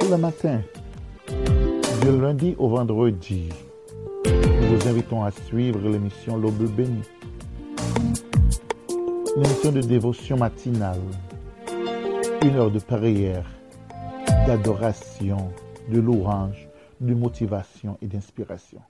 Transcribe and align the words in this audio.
Tout 0.00 0.10
le 0.10 0.16
matin, 0.16 0.60
du 2.02 2.20
lundi 2.20 2.54
au 2.58 2.68
vendredi, 2.68 3.48
nous 4.26 4.76
vous 4.76 4.88
invitons 4.88 5.24
à 5.24 5.30
suivre 5.30 5.80
l'émission 5.88 6.36
L'Aube 6.36 6.70
bénie. 6.74 7.02
Une 9.36 9.44
émission 9.44 9.72
de 9.72 9.80
dévotion 9.80 10.36
matinale, 10.36 11.00
une 12.42 12.56
heure 12.56 12.70
de 12.70 12.78
prière, 12.78 13.46
d'adoration, 14.46 15.52
de 15.88 16.00
louange, 16.00 16.68
de 17.00 17.14
motivation 17.14 17.98
et 18.02 18.06
d'inspiration. 18.06 18.80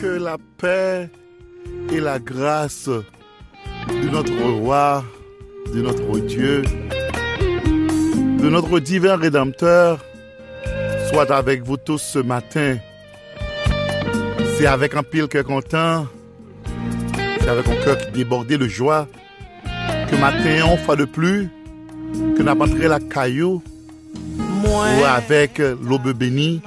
Que 0.00 0.18
la 0.18 0.36
paix 0.58 1.10
et 1.92 2.00
la 2.00 2.18
grâce 2.18 2.88
de 2.88 4.08
notre 4.08 4.32
roi, 4.60 5.04
de 5.72 5.82
notre 5.82 6.18
Dieu, 6.18 6.62
de 7.62 8.48
notre 8.48 8.80
divin 8.80 9.16
Rédempteur 9.16 10.04
soient 11.10 11.32
avec 11.32 11.62
vous 11.62 11.76
tous 11.76 11.98
ce 11.98 12.18
matin. 12.18 12.76
C'est 14.56 14.66
avec 14.66 14.94
un 14.94 15.02
pile 15.02 15.28
cœur 15.28 15.44
content, 15.44 16.06
c'est 17.40 17.48
avec 17.48 17.68
un 17.68 17.76
cœur 17.84 17.98
qui 17.98 18.10
débordait 18.12 18.58
de 18.58 18.68
joie 18.68 19.06
que 20.10 20.16
matin, 20.16 20.66
on 20.70 20.76
fois 20.76 20.96
de 20.96 21.04
plus, 21.04 21.48
que 22.36 22.42
n'a 22.42 22.56
pas 22.56 22.66
la 22.66 23.00
caillou, 23.00 23.62
ou 24.38 25.04
avec 25.04 25.58
l'aube 25.58 26.12
bénie, 26.12 26.60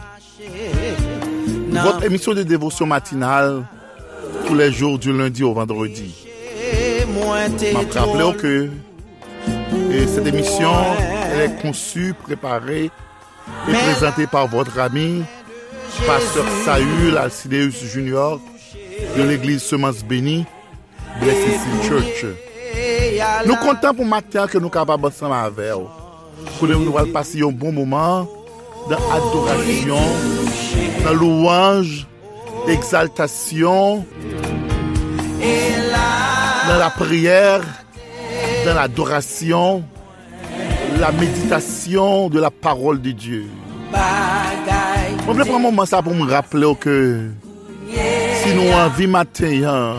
votre 1.72 2.04
émission 2.04 2.34
de 2.34 2.44
dévotion 2.44 2.86
matinale 2.86 3.64
tous 4.52 4.58
les 4.58 4.72
jours 4.74 5.00
du 5.00 5.18
lundi 5.18 5.46
au 5.46 5.54
vendredi. 5.54 6.14
Je 6.68 7.98
rappelle 7.98 8.36
que 8.36 8.70
et 9.94 10.08
cette 10.08 10.28
émission 10.28 10.74
elle 11.32 11.40
est 11.52 11.62
conçue, 11.62 12.14
préparée 12.22 12.92
et 13.70 13.72
présentée 13.72 14.28
par 14.28 14.50
votre 14.50 14.78
ami, 14.78 15.24
pasteur 16.06 16.44
Saül 16.66 17.18
Alcideus 17.18 17.72
Junior 17.94 18.42
de 19.16 19.24
l'église 19.24 19.62
Semence 19.64 20.04
Bénie, 20.04 20.46
Blessed 21.22 21.62
Church. 21.88 22.26
Nous 23.46 23.56
comptons 23.56 23.94
pour 23.94 24.06
matin 24.06 24.48
que 24.48 24.58
nous 24.58 24.66
sommes 24.66 24.72
capables 24.72 25.06
ensemble 25.06 25.34
avec 25.34 25.72
vous. 25.72 25.88
Pour 26.60 26.68
nous 26.68 26.92
passer 27.14 27.42
un 27.42 27.52
bon 27.52 27.72
moment 27.72 28.28
d'adoration, 28.90 29.96
dans 31.06 31.14
louange, 31.14 32.06
exaltation, 32.68 34.06
dans 36.68 36.78
la 36.78 36.90
prière, 36.90 37.62
dans 38.66 38.74
l'adoration, 38.74 39.84
la 41.00 41.12
méditation 41.12 42.30
de 42.30 42.40
la 42.40 42.52
parole 42.52 43.02
de 43.02 43.12
Dieu. 43.12 43.46
Je 43.94 45.26
voulais 45.26 45.46
prendre 45.46 45.60
un 45.60 45.72
moment 45.72 45.86
ça 45.86 46.02
pour 46.02 46.14
me 46.14 46.30
rappeler 46.30 46.74
que 46.80 47.30
si 48.44 48.54
nous 48.56 48.72
avons 48.72 49.08
matin, 49.08 49.96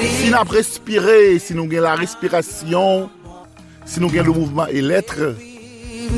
si 0.00 0.28
nous 0.30 0.36
avons 0.36 0.50
respiré, 0.50 1.38
si 1.38 1.54
nous 1.54 1.64
avons 1.64 1.82
la 1.82 1.94
respiration, 1.94 3.10
si 3.84 4.00
nous 4.00 4.08
avons 4.08 4.22
le 4.22 4.32
mouvement 4.32 4.66
et 4.66 4.80
l'être, 4.80 5.34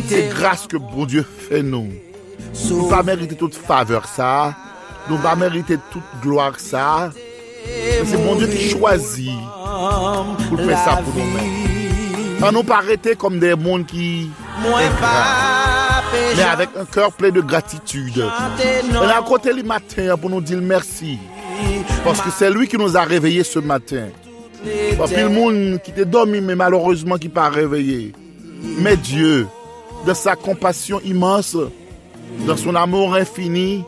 c'est 0.08 0.28
grâce 0.28 0.66
que 0.66 0.76
bon 0.76 1.06
Dieu 1.06 1.24
fait 1.48 1.62
nous. 1.62 1.88
Nous 2.70 2.84
ne 2.84 2.90
pas 2.90 3.02
mériter 3.02 3.36
toute 3.36 3.54
faveur. 3.54 4.04
Nous 5.08 5.16
ne 5.16 5.22
pas 5.22 5.36
mériter 5.36 5.78
toute 5.90 6.02
gloire 6.22 6.58
ça. 6.58 7.10
C'est 8.04 8.16
bon 8.16 8.34
Dieu 8.36 8.46
qui 8.46 8.70
choisit 8.70 9.30
pour 10.48 10.60
faire 10.60 10.78
ça 10.84 11.02
pour 11.04 11.14
nous-mêmes. 11.14 12.38
Quand 12.40 12.52
nous 12.52 12.62
pas 12.62 12.76
arrêter 12.76 13.16
comme 13.16 13.38
des 13.38 13.54
mondes 13.54 13.86
qui 13.86 14.30
mais 16.36 16.42
avec 16.42 16.70
un 16.78 16.84
cœur 16.84 17.12
plein 17.12 17.30
de 17.30 17.40
gratitude. 17.40 18.24
A 18.24 19.22
côté 19.22 19.52
le 19.52 19.62
matin 19.62 20.16
pour 20.16 20.30
nous 20.30 20.40
dire 20.40 20.60
merci. 20.60 21.18
Parce 22.04 22.20
que 22.20 22.30
c'est 22.30 22.50
lui 22.50 22.68
qui 22.68 22.76
nous 22.76 22.96
a 22.96 23.02
réveillés 23.02 23.44
ce 23.44 23.58
matin. 23.58 24.08
Pas 24.96 25.06
le 25.06 25.28
monde 25.28 25.80
qui 25.82 25.90
était 25.90 26.04
dormi, 26.04 26.40
mais 26.40 26.54
malheureusement 26.54 27.16
qui 27.16 27.28
pas 27.28 27.48
réveillé. 27.48 28.12
Mais 28.78 28.96
Dieu, 28.96 29.46
de 30.06 30.14
sa 30.14 30.34
compassion 30.34 31.00
immense, 31.04 31.56
dans 32.46 32.56
son 32.56 32.74
amour 32.74 33.14
infini, 33.14 33.84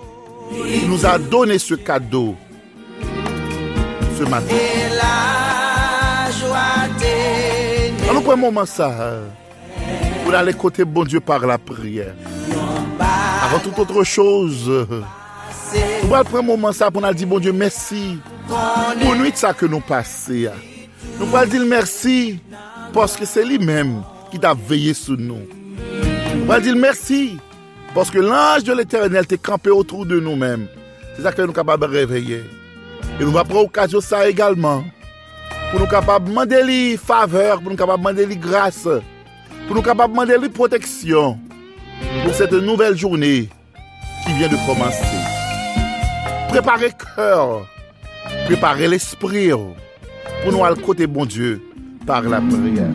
il 0.53 0.88
nous 0.88 1.06
a 1.06 1.19
donné 1.19 1.59
ce 1.59 1.75
cadeau 1.75 2.34
matin. 4.26 4.54
Alors, 8.08 8.22
pour 8.22 8.32
un 8.32 8.36
moment 8.36 8.66
ça, 8.66 9.20
pour 10.25 10.34
aller 10.34 10.53
côté 10.53 10.84
bon 10.84 11.04
Dieu 11.04 11.20
par 11.20 11.47
la 11.47 11.58
prière. 11.58 12.14
Avant 13.42 13.58
toute 13.58 13.78
autre 13.78 14.04
chose, 14.04 14.86
nous 16.04 16.14
allons 16.14 16.25
prendre 16.25 16.38
un 16.38 16.42
moment 16.42 16.72
ça 16.72 16.91
pour 16.91 17.03
nous 17.03 17.14
dire 17.14 17.26
bon 17.26 17.38
Dieu 17.38 17.53
merci 17.53 18.19
pour 19.00 19.14
nuit 19.14 19.32
ça 19.34 19.53
que 19.53 19.66
nous 19.66 19.81
passons. 19.81 20.50
Nous 21.19 21.37
allons 21.37 21.50
dire 21.50 21.64
merci 21.66 22.38
parce 22.92 23.16
que 23.16 23.25
c'est 23.25 23.44
lui-même 23.44 24.02
qui 24.31 24.38
t'a 24.38 24.54
veillé 24.54 24.94
sur 24.94 25.16
nous. 25.16 25.47
Nous 26.34 26.52
allons 26.52 26.62
dire 26.62 26.76
merci 26.76 27.38
parce 27.94 28.10
que 28.10 28.19
l'ange 28.19 28.64
de 28.64 28.72
l'éternel 28.72 29.26
t'est 29.26 29.38
campé 29.38 29.70
autour 29.70 30.06
de 30.06 30.19
nous-mêmes. 30.19 30.66
C'est 31.16 31.22
ça 31.22 31.32
que 31.32 31.41
nous 31.41 31.48
sommes 31.48 31.54
capables 31.54 31.87
de 31.87 31.92
réveiller. 31.92 32.44
Et 33.20 33.25
nous 33.25 33.36
allons 33.36 33.44
prendre 33.44 33.64
occasion 33.66 34.00
ça 34.00 34.28
également. 34.28 34.82
Pour 35.70 35.81
nous 35.81 35.86
capables 35.86 36.25
de 36.25 36.31
demander 36.31 36.97
faveur, 36.97 37.60
pour 37.60 37.70
nous 37.70 37.76
capables 37.76 38.03
de 38.03 38.08
demander 38.08 38.36
grâce, 38.36 38.88
pour 39.66 39.76
nous 39.76 39.82
capables 39.82 40.14
de 40.14 40.20
demander 40.20 40.48
protection 40.48 41.38
pour 42.25 42.34
cette 42.34 42.53
nouvelle 42.53 42.97
journée 42.97 43.48
qui 44.26 44.32
vient 44.32 44.48
de 44.48 44.56
commencer. 44.66 45.04
Préparez 46.48 46.91
cœur, 47.14 47.66
préparez 48.47 48.88
l'esprit 48.88 49.50
pour 49.50 50.52
nous 50.52 50.64
aller 50.64 50.81
côté 50.81 51.06
bon 51.06 51.26
Dieu 51.26 51.62
par 52.06 52.22
la 52.22 52.41
prière. 52.41 52.88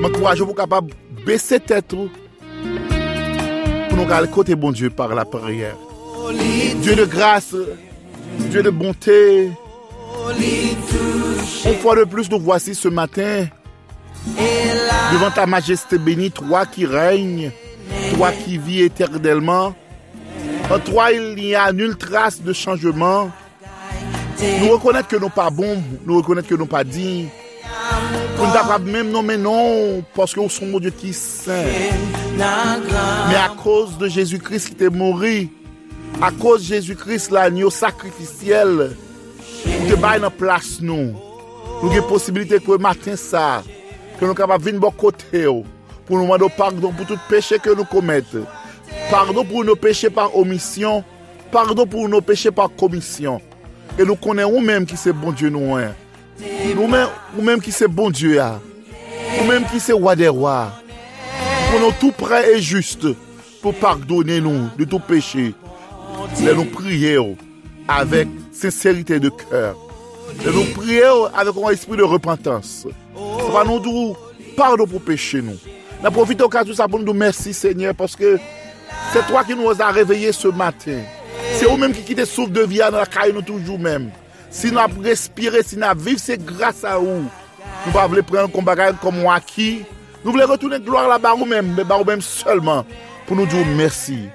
M'encourage-vous 0.00 0.54
capable 0.54 0.90
de 0.90 1.24
baisser 1.24 1.58
tête 1.58 1.94
nous 3.98 4.12
aller 4.12 4.28
côté 4.28 4.54
bon 4.54 4.70
Dieu 4.70 4.90
par 4.90 5.14
la 5.14 5.24
prière. 5.24 5.76
Dieu 6.80 6.94
de 6.94 7.04
grâce, 7.04 7.54
Dieu 8.50 8.62
de 8.62 8.70
bonté. 8.70 9.50
Une 11.64 11.74
fois 11.80 11.96
de 11.96 12.04
plus, 12.04 12.30
nous 12.30 12.40
voici 12.40 12.74
ce 12.74 12.88
matin 12.88 13.46
devant 15.12 15.30
ta 15.30 15.46
majesté 15.46 15.98
bénie, 15.98 16.30
toi 16.30 16.66
qui 16.66 16.86
règnes, 16.86 17.50
toi 18.14 18.30
qui 18.32 18.58
vis 18.58 18.82
éternellement. 18.82 19.74
En 20.70 20.78
toi, 20.78 21.12
il 21.12 21.34
n'y 21.34 21.54
a 21.54 21.72
nulle 21.72 21.96
trace 21.96 22.42
de 22.42 22.52
changement. 22.52 23.30
Nous 24.60 24.68
reconnaître 24.70 25.08
que 25.08 25.16
nous 25.16 25.30
pas 25.30 25.50
bons, 25.50 25.82
nous 26.06 26.18
reconnaître 26.18 26.48
que 26.48 26.54
nous 26.54 26.66
pas 26.66 26.84
dignes. 26.84 27.28
Nous 28.38 28.44
ne 28.44 28.92
même 28.92 29.10
nommer 29.10 29.36
non, 29.36 30.04
parce 30.14 30.32
que 30.32 30.40
nous 30.40 30.48
sommes 30.48 30.70
mon 30.70 30.78
Dieu 30.78 30.90
qui 30.90 31.10
est. 31.10 31.50
Mais 33.28 33.34
à 33.34 33.50
cause 33.62 33.98
de 33.98 34.08
Jésus-Christ 34.08 34.76
qui 34.76 34.84
est 34.84 34.90
mort, 34.90 35.22
A 36.20 36.32
koz 36.34 36.64
Jésus-Christ 36.66 37.30
la 37.30 37.44
nyo 37.46 37.68
sakrifisyel, 37.70 38.88
nou 39.62 39.84
te 39.86 39.98
bay 40.02 40.18
nan 40.18 40.32
plas 40.34 40.80
nou. 40.82 41.12
Nou 41.78 41.90
gen 41.92 42.02
posibilite 42.10 42.58
kwe 42.64 42.74
matin 42.82 43.14
sa, 43.14 43.60
ke 44.16 44.24
nou 44.24 44.34
kapap 44.34 44.64
vin 44.64 44.80
bo 44.82 44.90
kote 44.90 45.28
oh. 45.30 45.44
yo, 45.44 45.52
pou 46.08 46.18
nou 46.18 46.26
mando 46.26 46.48
pardon 46.56 46.90
pou 46.90 47.06
tout 47.06 47.22
peche 47.30 47.60
ke 47.62 47.70
nou 47.70 47.86
komete. 47.86 48.42
Pardon 49.12 49.46
pou 49.46 49.62
nou 49.62 49.78
peche 49.78 50.10
par 50.10 50.34
omisyon, 50.34 51.04
pardon 51.54 51.86
pou 51.86 52.10
nou 52.10 52.24
peche 52.26 52.50
par 52.50 52.74
komisyon. 52.74 53.38
E 53.94 54.02
nou 54.02 54.18
konen 54.18 54.50
ou 54.50 54.58
menm 54.58 54.88
ki 54.90 54.98
se 54.98 55.14
bon 55.14 55.38
Diyo 55.38 55.52
nou 55.54 55.78
an. 55.78 55.94
Nou 56.74 56.90
menm, 56.90 57.14
ou 57.36 57.46
menm 57.46 57.62
ki 57.62 57.70
se 57.70 57.86
bon 57.86 58.10
Diyo 58.10 58.34
ya. 58.40 58.56
Ou 59.38 59.46
menm 59.46 59.70
ki 59.70 59.78
se 59.86 59.94
wade 59.94 60.34
wade. 60.34 60.82
Konon 61.68 61.94
tout 62.00 62.16
pre 62.16 62.42
et 62.56 62.62
juste 62.64 63.14
pou 63.62 63.70
pardonnen 63.76 64.42
nou 64.42 64.68
de 64.74 64.86
tout 64.88 65.04
peche. 65.06 65.52
Et 66.40 66.54
nous 66.54 66.64
prions 66.64 67.36
avec 67.86 68.28
sincérité 68.52 69.18
de 69.18 69.28
cœur. 69.28 69.76
Et 70.44 70.50
nous 70.50 70.64
prions 70.74 71.26
avec 71.34 71.54
un 71.56 71.70
esprit 71.70 71.96
de 71.96 72.02
repentance. 72.02 72.86
Ça 73.52 73.64
nous 73.64 73.80
dire 73.80 74.16
pardon 74.56 74.86
pour 74.86 75.00
pécher 75.00 75.42
nous. 75.42 75.58
Nous 76.02 76.10
profitons 76.10 76.48
de 76.48 76.72
ça 76.72 76.86
pour 76.86 76.98
nous 76.98 77.06
dire 77.06 77.14
merci 77.14 77.52
Seigneur 77.52 77.94
que 77.96 78.38
c'est 79.12 79.26
toi 79.26 79.44
qui 79.44 79.54
nous 79.54 79.70
as 79.70 79.90
réveillés 79.90 80.32
ce 80.32 80.48
matin. 80.48 81.00
C'est 81.54 81.66
vous-même 81.66 81.92
qui 81.92 82.02
quittez 82.02 82.24
souffle 82.24 82.52
de 82.52 82.62
vie 82.62 82.78
dans 82.78 82.90
la 82.90 83.06
caille 83.06 83.32
nous 83.32 83.42
toujours 83.42 83.78
même. 83.78 84.10
Si 84.50 84.70
nous 84.70 84.78
avons 84.78 85.00
respiré, 85.02 85.62
si 85.62 85.76
nous 85.76 85.84
avons 85.84 86.00
vécu, 86.00 86.18
c'est 86.18 86.44
grâce 86.44 86.84
à 86.84 86.98
vous. 86.98 87.24
Nous 87.86 87.92
ne 87.92 88.08
voulons 88.08 88.22
pas 88.22 88.22
prendre 88.22 88.44
un 88.44 88.48
combat 88.48 88.92
comme 88.92 89.20
moi 89.20 89.40
qui. 89.40 89.82
Nous 90.24 90.32
voulons 90.32 90.46
retourner 90.46 90.80
gloire 90.80 91.08
là-bas 91.08 91.34
nous-mêmes, 91.38 91.74
mais 91.76 91.84
nous-mêmes 91.84 92.22
seulement, 92.22 92.84
pour 93.26 93.36
nous 93.36 93.46
dire 93.46 93.64
merci. 93.76 94.28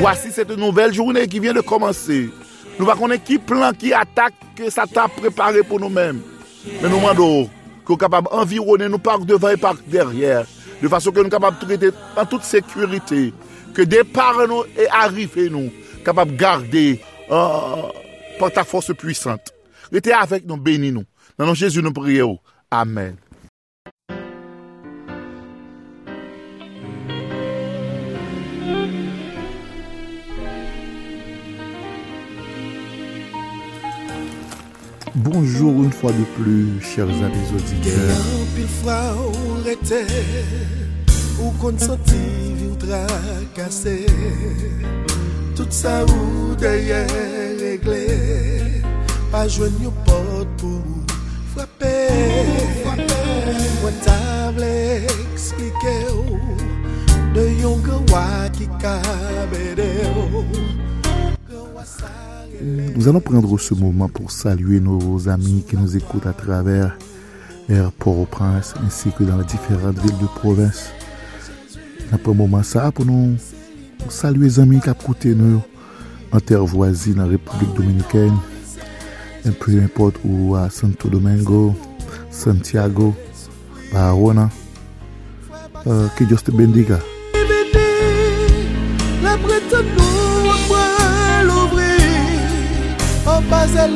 Voici 0.00 0.32
cette 0.32 0.50
nouvelle 0.56 0.94
journée 0.94 1.28
qui 1.28 1.40
vient 1.40 1.52
de 1.52 1.60
commencer. 1.60 2.30
Nous 2.78 2.86
va 2.86 2.94
connaître 2.94 3.22
qui 3.22 3.36
plan, 3.36 3.70
qui 3.72 3.92
attaque, 3.92 4.32
que 4.56 4.70
ça 4.70 4.86
t'a 4.86 5.08
préparé 5.08 5.62
pour 5.62 5.78
nous-mêmes. 5.78 6.22
Mais 6.80 6.88
nous 6.88 6.96
demandons 6.96 7.50
qu'on 7.84 7.96
capable 7.96 8.28
d'environner 8.30 8.88
nous 8.88 8.98
par 8.98 9.18
devant 9.18 9.50
et 9.50 9.58
par 9.58 9.74
derrière. 9.86 10.46
De 10.82 10.88
façon 10.88 11.10
que 11.10 11.16
nous 11.18 11.24
sommes 11.24 11.30
capables 11.30 11.58
de 11.58 11.66
traiter 11.66 11.90
en 12.16 12.24
toute 12.24 12.44
sécurité. 12.44 13.34
Que 13.74 13.82
départ 13.82 14.48
nous 14.48 14.64
et 14.78 14.88
arriver 14.88 15.50
nous, 15.50 15.70
capables 16.02 16.32
de 16.32 16.36
garder 16.38 17.02
euh, 17.30 17.82
par 18.38 18.50
ta 18.52 18.64
force 18.64 18.94
puissante. 18.94 19.52
Restez 19.92 20.14
avec 20.14 20.46
nous, 20.46 20.56
bénis 20.56 20.92
nous. 20.92 21.04
Dans 21.36 21.52
Jésus, 21.52 21.82
nous 21.82 21.92
prions. 21.92 22.38
Amen. 22.70 23.16
Bonjour 35.16 35.72
une 35.82 35.92
fois 35.92 36.12
de 36.12 36.22
plus, 36.40 36.80
chers 36.80 37.08
amis 37.08 37.48
auditeurs. 37.52 38.16
Pile 38.54 38.66
fois 38.66 39.16
on 39.16 39.68
était, 39.68 40.06
ou 41.42 41.50
qu'on 41.58 41.76
sentit 41.76 42.54
ou 42.70 42.76
tracassé, 42.76 44.06
tout 45.56 45.66
ça 45.68 46.04
ou 46.04 46.54
derrière 46.54 47.08
réglé, 47.58 48.06
pas 49.32 49.48
joindre 49.48 49.74
une 49.82 49.90
porte 50.04 50.48
pour 50.58 50.82
frapper. 51.56 52.06
Moi 53.82 53.90
table 54.04 54.64
expliquer 55.32 56.06
de 57.34 57.60
yon 57.60 57.78
gwa 57.78 58.48
qui 58.52 58.68
cabede. 58.78 59.90
Nous 62.62 63.08
allons 63.08 63.20
prendre 63.20 63.58
ce 63.58 63.74
moment 63.74 64.08
pour 64.08 64.30
saluer 64.30 64.80
nos 64.80 65.28
amis 65.28 65.64
qui 65.68 65.76
nous 65.76 65.96
écoutent 65.96 66.26
à 66.26 66.32
travers 66.32 66.96
Port-au-Prince 67.98 68.74
ainsi 68.84 69.10
que 69.16 69.24
dans 69.24 69.38
les 69.38 69.44
différentes 69.44 69.98
villes 69.98 70.18
de 70.20 70.26
province. 70.26 70.90
Après 72.12 72.32
un 72.32 72.34
moment 72.34 72.62
ça 72.62 72.90
pour 72.92 73.06
nous 73.06 73.36
saluer 74.08 74.46
les 74.46 74.60
amis 74.60 74.80
qui 74.80 74.90
écouté 74.90 75.34
nous 75.34 75.62
en 76.32 76.40
terre 76.40 76.64
voisine 76.64 77.20
en 77.20 77.28
République 77.28 77.74
dominicaine, 77.74 78.36
peu 79.60 79.80
importe 79.82 80.16
où 80.24 80.54
à 80.54 80.70
Santo 80.70 81.08
Domingo, 81.08 81.74
Santiago, 82.30 83.14
Barona. 83.92 84.50
Euh, 85.86 86.08
que 86.14 86.24
Dieu 86.24 86.36
te 86.36 86.50
bendiga. 86.50 86.98
Au 93.40 93.50
Basali 93.50 93.94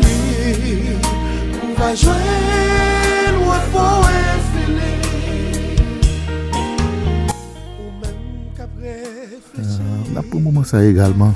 On 1.62 1.81
va 1.81 1.94
joindre 1.94 2.19
au 3.41 3.50
repos 3.50 4.06
infini 4.35 4.93
Ou 7.79 7.91
même 8.00 8.55
qu'après 8.56 9.02
On 10.12 10.17
a 10.17 10.23
pour 10.23 10.41
le 10.41 10.44
moment 10.44 10.64
ça 10.64 10.85
également. 10.85 11.35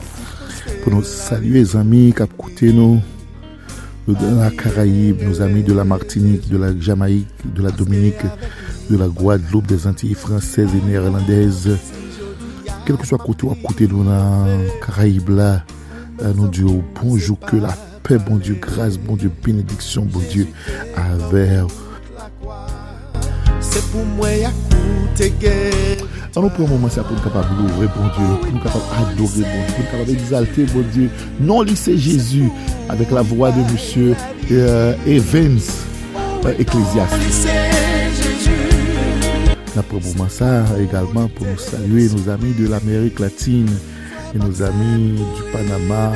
Pour 0.83 0.93
nous 0.93 1.03
saluer 1.03 1.61
les 1.61 1.77
amis 1.77 2.15
qui 2.57 2.73
nous. 2.73 3.01
De 4.07 4.41
la 4.41 4.51
Caraïbe, 4.51 5.21
nos 5.23 5.43
amis 5.43 5.63
de 5.63 5.75
la 5.75 5.85
Martinique, 5.85 6.49
de 6.49 6.57
la 6.57 6.75
Jamaïque, 6.81 7.29
de 7.55 7.63
la 7.63 7.71
Dominique, 7.71 8.23
de 8.89 8.97
la 8.97 9.07
Guadeloupe, 9.07 9.67
des 9.67 9.87
Antilles 9.87 10.15
françaises 10.15 10.71
et 10.75 10.87
néerlandaises. 10.87 11.77
Quel 12.87 12.97
que 12.97 13.07
soit 13.07 13.19
côté 13.19 13.45
ou 13.45 13.51
à 13.51 13.55
côté 13.63 13.87
de 13.87 13.93
la 14.03 14.47
Caraïbe 14.87 15.29
euh, 16.21 16.33
nous 16.35 16.49
disons 16.49 16.83
bonjour, 17.01 17.39
que 17.39 17.57
la 17.57 17.69
paix, 18.09 18.19
bon 18.19 18.37
Dieu, 18.37 18.57
grâce, 18.61 18.99
bon 18.99 19.17
Dieu, 19.17 19.31
bénédiction, 19.45 20.03
bon 20.05 20.21
Dieu, 20.31 20.49
avec 20.97 21.51
C'est 23.61 23.85
pour 23.91 24.05
nous 24.07 24.25
un 26.35 26.69
moment 26.69 26.89
ça 26.89 27.03
pour 27.03 27.17
nous 27.17 27.23
capable 27.23 27.49
louer 27.59 27.89
bon 27.97 28.09
Dieu, 28.17 28.25
pour 28.41 28.53
nous 28.53 28.61
capable 28.61 28.85
adorer 28.97 29.17
bon 29.19 29.29
Dieu, 29.35 29.45
pour 29.45 29.79
nous 29.79 29.91
capable 29.91 30.11
exalter 30.11 30.65
bon 30.65 30.85
Dieu. 30.93 31.11
Non, 31.41 31.63
lycée 31.63 31.99
Jésus, 31.99 32.49
avec 32.89 33.11
la 33.11 33.23
voix 33.23 33.51
de 33.51 33.61
monsieur 33.73 34.15
euh, 34.51 34.95
Evans, 35.07 35.61
euh, 36.47 36.55
Ecclésiaste. 36.59 37.15
C'est 39.67 39.79
un 39.79 39.85
moment 39.93 40.29
ça 40.29 40.65
également 40.81 41.29
pour 41.29 41.47
nous 41.47 41.59
saluer 41.59 42.09
nos 42.09 42.31
amis 42.31 42.55
de 42.55 42.69
l'Amérique 42.69 43.21
latine 43.21 43.69
et 44.35 44.39
nos 44.39 44.63
amis 44.63 45.19
du 45.37 45.43
Panama, 45.53 46.13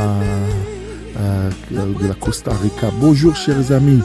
euh, 1.19 1.51
de 1.71 2.09
la 2.09 2.15
Costa 2.15 2.53
Rica. 2.63 2.91
Bonjour 3.01 3.37
chers 3.37 3.73
amis. 3.73 4.03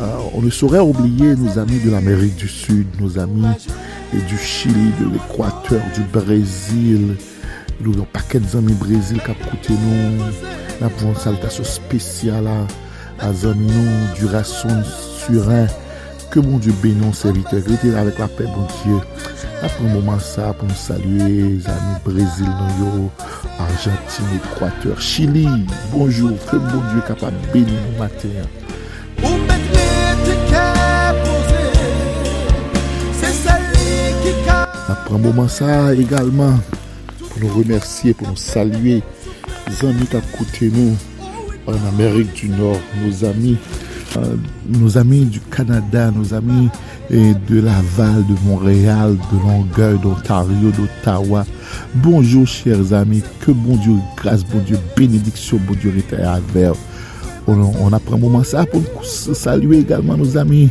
Euh, 0.00 0.16
on 0.34 0.42
ne 0.42 0.50
saurait 0.50 0.78
oublier 0.80 1.36
nos 1.36 1.58
amis 1.58 1.78
de 1.78 1.90
l'Amérique 1.90 2.36
du 2.36 2.48
Sud, 2.48 2.86
nos 3.00 3.18
amis 3.18 3.46
du 4.12 4.38
Chili, 4.38 4.92
de 5.00 5.12
l'Équateur, 5.12 5.82
du 5.94 6.02
Brésil. 6.12 7.16
Nous 7.80 7.92
avons 7.94 8.06
paquet 8.12 8.40
d'amis 8.40 8.74
Brésil 8.74 9.20
qui 9.24 9.30
écouté 9.30 9.72
nous. 9.72 10.24
Nous 10.80 10.86
avons 10.86 11.10
une 11.10 11.16
salutation 11.16 11.64
spéciale 11.64 12.46
à, 12.46 13.26
à 13.26 13.28
amis 13.28 13.72
du 14.18 14.26
Rasson 14.26 14.82
Surin. 15.18 15.66
Que 16.30 16.38
bon 16.38 16.58
Dieu 16.58 16.72
bénisse 16.80 17.18
serviteur. 17.18 17.60
Restez 17.66 17.92
avec 17.92 18.18
la 18.18 18.28
paix, 18.28 18.44
bon 18.44 18.66
Dieu. 18.84 19.00
Après 19.62 19.84
un 19.84 19.92
moment 19.92 20.18
ça, 20.20 20.52
pour 20.52 20.68
nous 20.68 20.74
saluer, 20.76 21.58
les 21.58 21.66
amis 21.66 21.98
Brésil, 22.04 22.48
nous, 22.78 23.10
Argentine, 23.58 24.26
Équateur, 24.36 25.00
Chili. 25.00 25.48
Bonjour, 25.92 26.30
que 26.48 26.56
bon 26.56 26.82
Dieu 26.92 27.02
capable 27.08 27.36
de 27.40 27.52
bénir 27.52 27.80
nous 27.90 27.98
matin. 27.98 28.28
Après 34.88 35.14
un 35.14 35.18
moment 35.18 35.48
ça 35.48 35.92
également, 35.94 36.54
pour 37.18 37.40
nous 37.40 37.58
remercier, 37.58 38.14
pour 38.14 38.28
nous 38.28 38.36
saluer, 38.36 39.02
les 39.68 39.88
amis 39.88 40.06
qui 40.56 40.66
nous 40.70 40.96
en 41.66 41.88
Amérique 41.88 42.32
du 42.34 42.48
Nord, 42.50 42.78
nos 43.04 43.24
amis 43.24 43.58
nos 44.68 44.98
amis 44.98 45.24
du 45.24 45.40
Canada, 45.40 46.10
nos 46.10 46.34
amis 46.34 46.68
de 47.10 47.60
Laval, 47.60 48.24
de 48.26 48.48
Montréal, 48.48 49.16
de 49.32 49.38
Longueuil, 49.38 49.98
d'Ontario, 49.98 50.70
d'Ottawa. 50.70 51.44
Bonjour 51.94 52.46
chers 52.46 52.92
amis, 52.92 53.22
que 53.40 53.50
bon 53.50 53.76
Dieu, 53.76 53.94
grâce, 54.16 54.44
bon 54.44 54.60
Dieu, 54.60 54.78
bénédiction, 54.96 55.58
bon 55.66 55.74
Dieu, 55.74 55.92
était 55.96 56.22
avec 56.22 56.74
on, 57.46 57.72
on 57.80 57.92
apprend 57.92 58.16
un 58.16 58.18
moment 58.18 58.44
ça 58.44 58.64
pour 58.66 58.82
saluer 59.04 59.78
également 59.78 60.16
nos 60.16 60.36
amis 60.36 60.68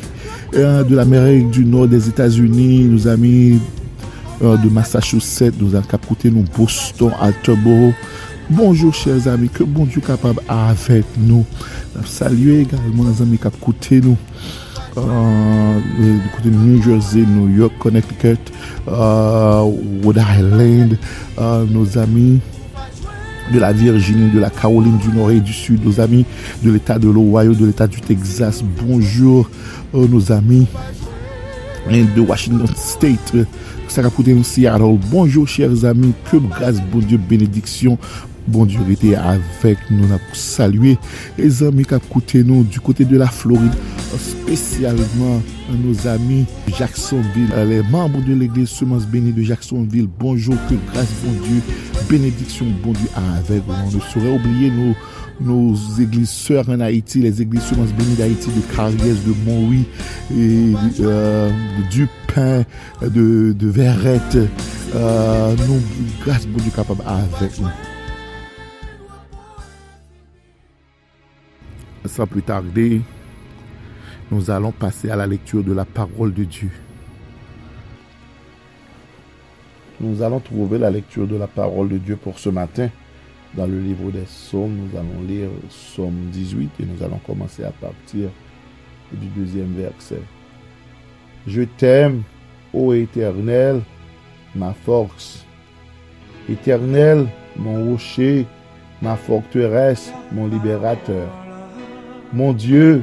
euh, 0.55 0.83
de 0.83 0.95
l'Amérique 0.95 1.49
du 1.49 1.65
Nord, 1.65 1.87
des 1.87 2.07
États-Unis, 2.07 2.85
nos 2.85 3.07
amis 3.07 3.59
euh, 4.41 4.57
de 4.57 4.69
Massachusetts, 4.69 5.53
nous 5.59 5.75
avons 5.75 5.87
écouté 5.93 6.31
nous 6.31 6.45
Boston, 6.57 7.11
Alterboro. 7.19 7.93
Bonjour 8.51 8.91
chers 8.95 9.27
amis, 9.27 9.47
que 9.47 9.63
bon 9.63 9.85
Dieu 9.85 10.01
capable 10.01 10.41
avec 10.47 11.05
nous. 11.19 11.45
Saluer 12.03 12.61
également 12.61 13.03
les 13.03 13.21
amis 13.21 13.37
qui 13.37 13.47
écouté 13.47 14.01
nous. 14.01 14.17
Du 14.95 16.29
côté 16.35 16.49
de 16.49 16.55
New 16.55 16.81
Jersey, 16.81 17.25
New 17.27 17.47
York, 17.55 17.73
Connecticut, 17.77 18.39
euh, 18.87 19.71
Rhode 20.03 20.17
Island, 20.17 20.97
euh, 21.37 21.65
nos 21.69 21.95
amis 21.99 22.39
de 23.53 23.59
la 23.59 23.71
Virginie, 23.71 24.31
de 24.31 24.39
la 24.39 24.49
Caroline 24.49 24.97
du 24.97 25.09
Nord 25.09 25.29
et 25.29 25.41
du 25.41 25.53
Sud, 25.53 25.85
nos 25.85 25.99
amis 25.99 26.25
de 26.63 26.71
l'État 26.71 26.97
de 26.97 27.07
l'Ohio, 27.07 27.53
de 27.53 27.67
l'État 27.67 27.85
du 27.85 28.01
Texas. 28.01 28.63
Bonjour 28.83 29.47
euh, 29.93 30.07
nos 30.07 30.31
amis 30.31 30.65
hein, 31.87 32.03
de 32.15 32.21
Washington 32.21 32.67
State, 32.75 33.35
ça 33.87 34.01
Seattle. 34.43 34.97
Bonjour 35.11 35.47
chers 35.47 35.85
amis, 35.85 36.13
que 36.31 36.37
grâce, 36.37 36.81
bon 36.91 36.97
Dieu, 36.97 37.19
bénédiction. 37.19 37.99
Bon 38.49 38.65
Dieu 38.65 38.79
était 38.89 39.13
avec 39.13 39.77
nous, 39.91 40.07
pour 40.07 40.35
saluer 40.35 40.97
les 41.37 41.61
amis 41.61 41.85
qui 41.85 41.93
ont 41.93 41.99
coûté 41.99 42.43
nous 42.43 42.63
du 42.63 42.79
côté 42.79 43.05
de 43.05 43.15
la 43.15 43.27
Floride, 43.27 43.71
spécialement 44.17 45.39
nos 45.83 46.07
amis 46.07 46.45
Jacksonville, 46.75 47.51
euh, 47.53 47.63
les 47.65 47.83
membres 47.83 48.19
de 48.25 48.33
l'église 48.33 48.69
Semence 48.69 49.05
Bénie 49.05 49.33
de 49.33 49.43
Jacksonville. 49.43 50.07
Bonjour, 50.19 50.55
que 50.67 50.73
grâce, 50.91 51.09
bon 51.23 51.31
Dieu, 51.45 51.61
bénédiction, 52.09 52.65
bon 52.83 52.93
Dieu 52.93 53.07
avec 53.15 53.61
vous. 53.67 53.73
On 53.85 53.95
ne 53.95 54.01
saurait 54.01 54.33
oublier 54.35 54.71
nos, 54.71 54.95
nos 55.39 55.75
églises 55.99 56.31
sœurs 56.31 56.67
en 56.69 56.79
Haïti, 56.79 57.19
les 57.19 57.43
églises 57.43 57.61
Semence 57.61 57.93
Bénie 57.93 58.15
d'Haïti, 58.15 58.49
de 58.49 58.75
Carriès, 58.75 59.17
de 59.25 59.33
Montrouy, 59.45 59.85
et 60.35 60.73
euh, 61.01 61.51
de 61.51 61.89
Dupin, 61.91 62.63
de, 63.03 63.53
de 63.53 63.67
Verrette. 63.67 64.37
Euh, 64.95 65.55
nous, 65.67 65.79
grâce, 66.25 66.47
bon 66.47 66.57
Dieu, 66.57 66.71
capable 66.75 67.03
avec 67.05 67.59
nous. 67.59 67.67
Sans 72.09 72.25
plus 72.25 72.41
tarder, 72.41 73.01
nous 74.31 74.49
allons 74.49 74.71
passer 74.71 75.11
à 75.11 75.15
la 75.15 75.27
lecture 75.27 75.63
de 75.63 75.73
la 75.73 75.85
parole 75.85 76.33
de 76.33 76.43
Dieu. 76.43 76.71
Nous 80.01 80.23
allons 80.23 80.39
trouver 80.39 80.79
la 80.79 80.89
lecture 80.89 81.27
de 81.27 81.35
la 81.35 81.45
parole 81.45 81.87
de 81.87 81.97
Dieu 81.99 82.15
pour 82.15 82.39
ce 82.39 82.49
matin 82.49 82.89
dans 83.53 83.67
le 83.67 83.79
livre 83.79 84.09
des 84.09 84.21
psaumes. 84.21 84.75
Nous 84.75 84.97
allons 84.97 85.21
lire 85.27 85.49
psaume 85.69 86.29
18 86.31 86.71
et 86.79 86.85
nous 86.85 87.03
allons 87.03 87.19
commencer 87.19 87.63
à 87.63 87.71
partir 87.71 88.29
du 89.11 89.27
deuxième 89.27 89.75
verset. 89.75 90.21
Je 91.45 91.61
t'aime, 91.61 92.23
ô 92.73 92.93
Éternel, 92.93 93.81
ma 94.55 94.73
force. 94.73 95.45
Éternel, 96.49 97.27
mon 97.55 97.91
rocher, 97.91 98.47
ma 98.99 99.15
forteresse, 99.15 100.11
mon 100.31 100.47
libérateur. 100.47 101.48
Mon 102.31 102.53
Dieu, 102.53 103.01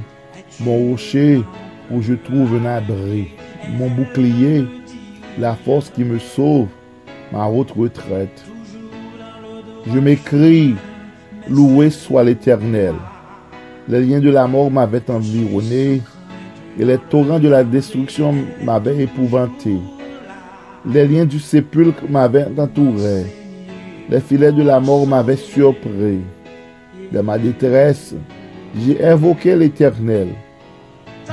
mon 0.60 0.90
rocher, 0.90 1.42
où 1.90 2.00
je 2.00 2.14
trouve 2.14 2.54
un 2.54 2.66
abri. 2.66 3.28
Mon 3.76 3.90
bouclier, 3.90 4.64
la 5.38 5.54
force 5.54 5.90
qui 5.90 6.04
me 6.04 6.20
sauve, 6.20 6.68
ma 7.32 7.46
haute 7.46 7.72
retraite. 7.72 8.44
Je 9.92 9.98
m'écris, 9.98 10.76
loué 11.48 11.90
soit 11.90 12.22
l'Éternel. 12.22 12.94
Les 13.88 14.00
liens 14.00 14.20
de 14.20 14.30
la 14.30 14.46
mort 14.46 14.70
m'avaient 14.70 15.10
environné 15.10 16.02
et 16.78 16.84
les 16.84 16.98
torrents 16.98 17.40
de 17.40 17.48
la 17.48 17.64
destruction 17.64 18.32
m'avaient 18.62 19.02
épouvanté. 19.02 19.76
Les 20.84 21.08
liens 21.08 21.24
du 21.24 21.40
sépulcre 21.40 22.04
m'avaient 22.08 22.46
entouré. 22.56 23.26
Les 24.08 24.20
filets 24.20 24.52
de 24.52 24.62
la 24.62 24.78
mort 24.78 25.04
m'avaient 25.04 25.36
surpris. 25.36 26.20
De 27.10 27.20
ma 27.20 27.38
détresse, 27.38 28.14
j'ai 28.78 29.02
invoqué 29.04 29.56
l'Éternel. 29.56 30.28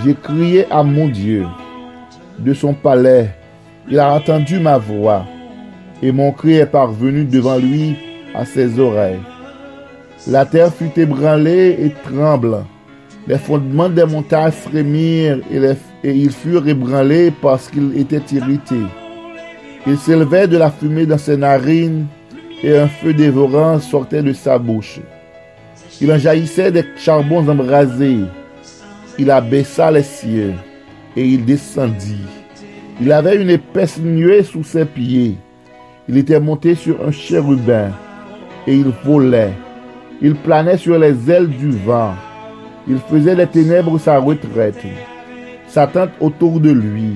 J'ai 0.03 0.15
crié 0.15 0.65
à 0.71 0.83
mon 0.83 1.07
Dieu. 1.07 1.45
De 2.39 2.53
son 2.53 2.73
palais, 2.73 3.29
il 3.89 3.99
a 3.99 4.13
entendu 4.13 4.59
ma 4.59 4.77
voix 4.77 5.25
et 6.01 6.11
mon 6.11 6.31
cri 6.31 6.53
est 6.53 6.65
parvenu 6.65 7.25
devant 7.25 7.57
lui 7.57 7.95
à 8.33 8.45
ses 8.45 8.79
oreilles. 8.79 9.21
La 10.27 10.45
terre 10.45 10.73
fut 10.73 10.97
ébranlée 10.97 11.77
et 11.79 11.93
tremble. 12.03 12.65
Les 13.27 13.37
fondements 13.37 13.89
des 13.89 14.05
montagnes 14.05 14.51
frémirent 14.51 15.39
et, 15.51 16.09
ils 16.09 16.31
furent 16.31 16.67
ébranlés 16.67 17.31
parce 17.41 17.69
qu'ils 17.69 17.97
étaient 17.97 18.35
irrités. 18.35 18.87
Il 19.85 19.97
s'élevait 19.97 20.47
de 20.47 20.57
la 20.57 20.71
fumée 20.71 21.05
dans 21.05 21.17
ses 21.17 21.37
narines 21.37 22.07
et 22.63 22.77
un 22.77 22.87
feu 22.87 23.13
dévorant 23.13 23.79
sortait 23.79 24.23
de 24.23 24.33
sa 24.33 24.57
bouche. 24.57 24.99
Il 26.03 26.11
en 26.11 26.17
jaillissait 26.17 26.69
des 26.69 26.83
charbons 26.97 27.47
embrasés. 27.47 28.25
Il 29.17 29.31
abaissa 29.31 29.89
les 29.89 30.03
cieux 30.03 30.51
et 31.15 31.25
il 31.25 31.45
descendit. 31.45 32.27
Il 32.99 33.09
avait 33.09 33.41
une 33.41 33.49
épaisse 33.49 33.99
nuée 33.99 34.43
sous 34.43 34.65
ses 34.65 34.83
pieds. 34.83 35.37
Il 36.09 36.17
était 36.17 36.41
monté 36.41 36.75
sur 36.75 36.97
un 37.07 37.11
chérubin 37.11 37.91
et 38.67 38.75
il 38.75 38.91
volait. 39.05 39.53
Il 40.21 40.35
planait 40.35 40.75
sur 40.75 40.99
les 40.99 41.31
ailes 41.31 41.47
du 41.47 41.71
vent. 41.71 42.15
Il 42.85 42.97
faisait 42.97 43.37
des 43.37 43.47
ténèbres 43.47 43.97
sa 43.97 44.17
retraite, 44.17 44.85
sa 45.69 45.87
tente 45.87 46.11
autour 46.19 46.59
de 46.59 46.71
lui. 46.71 47.13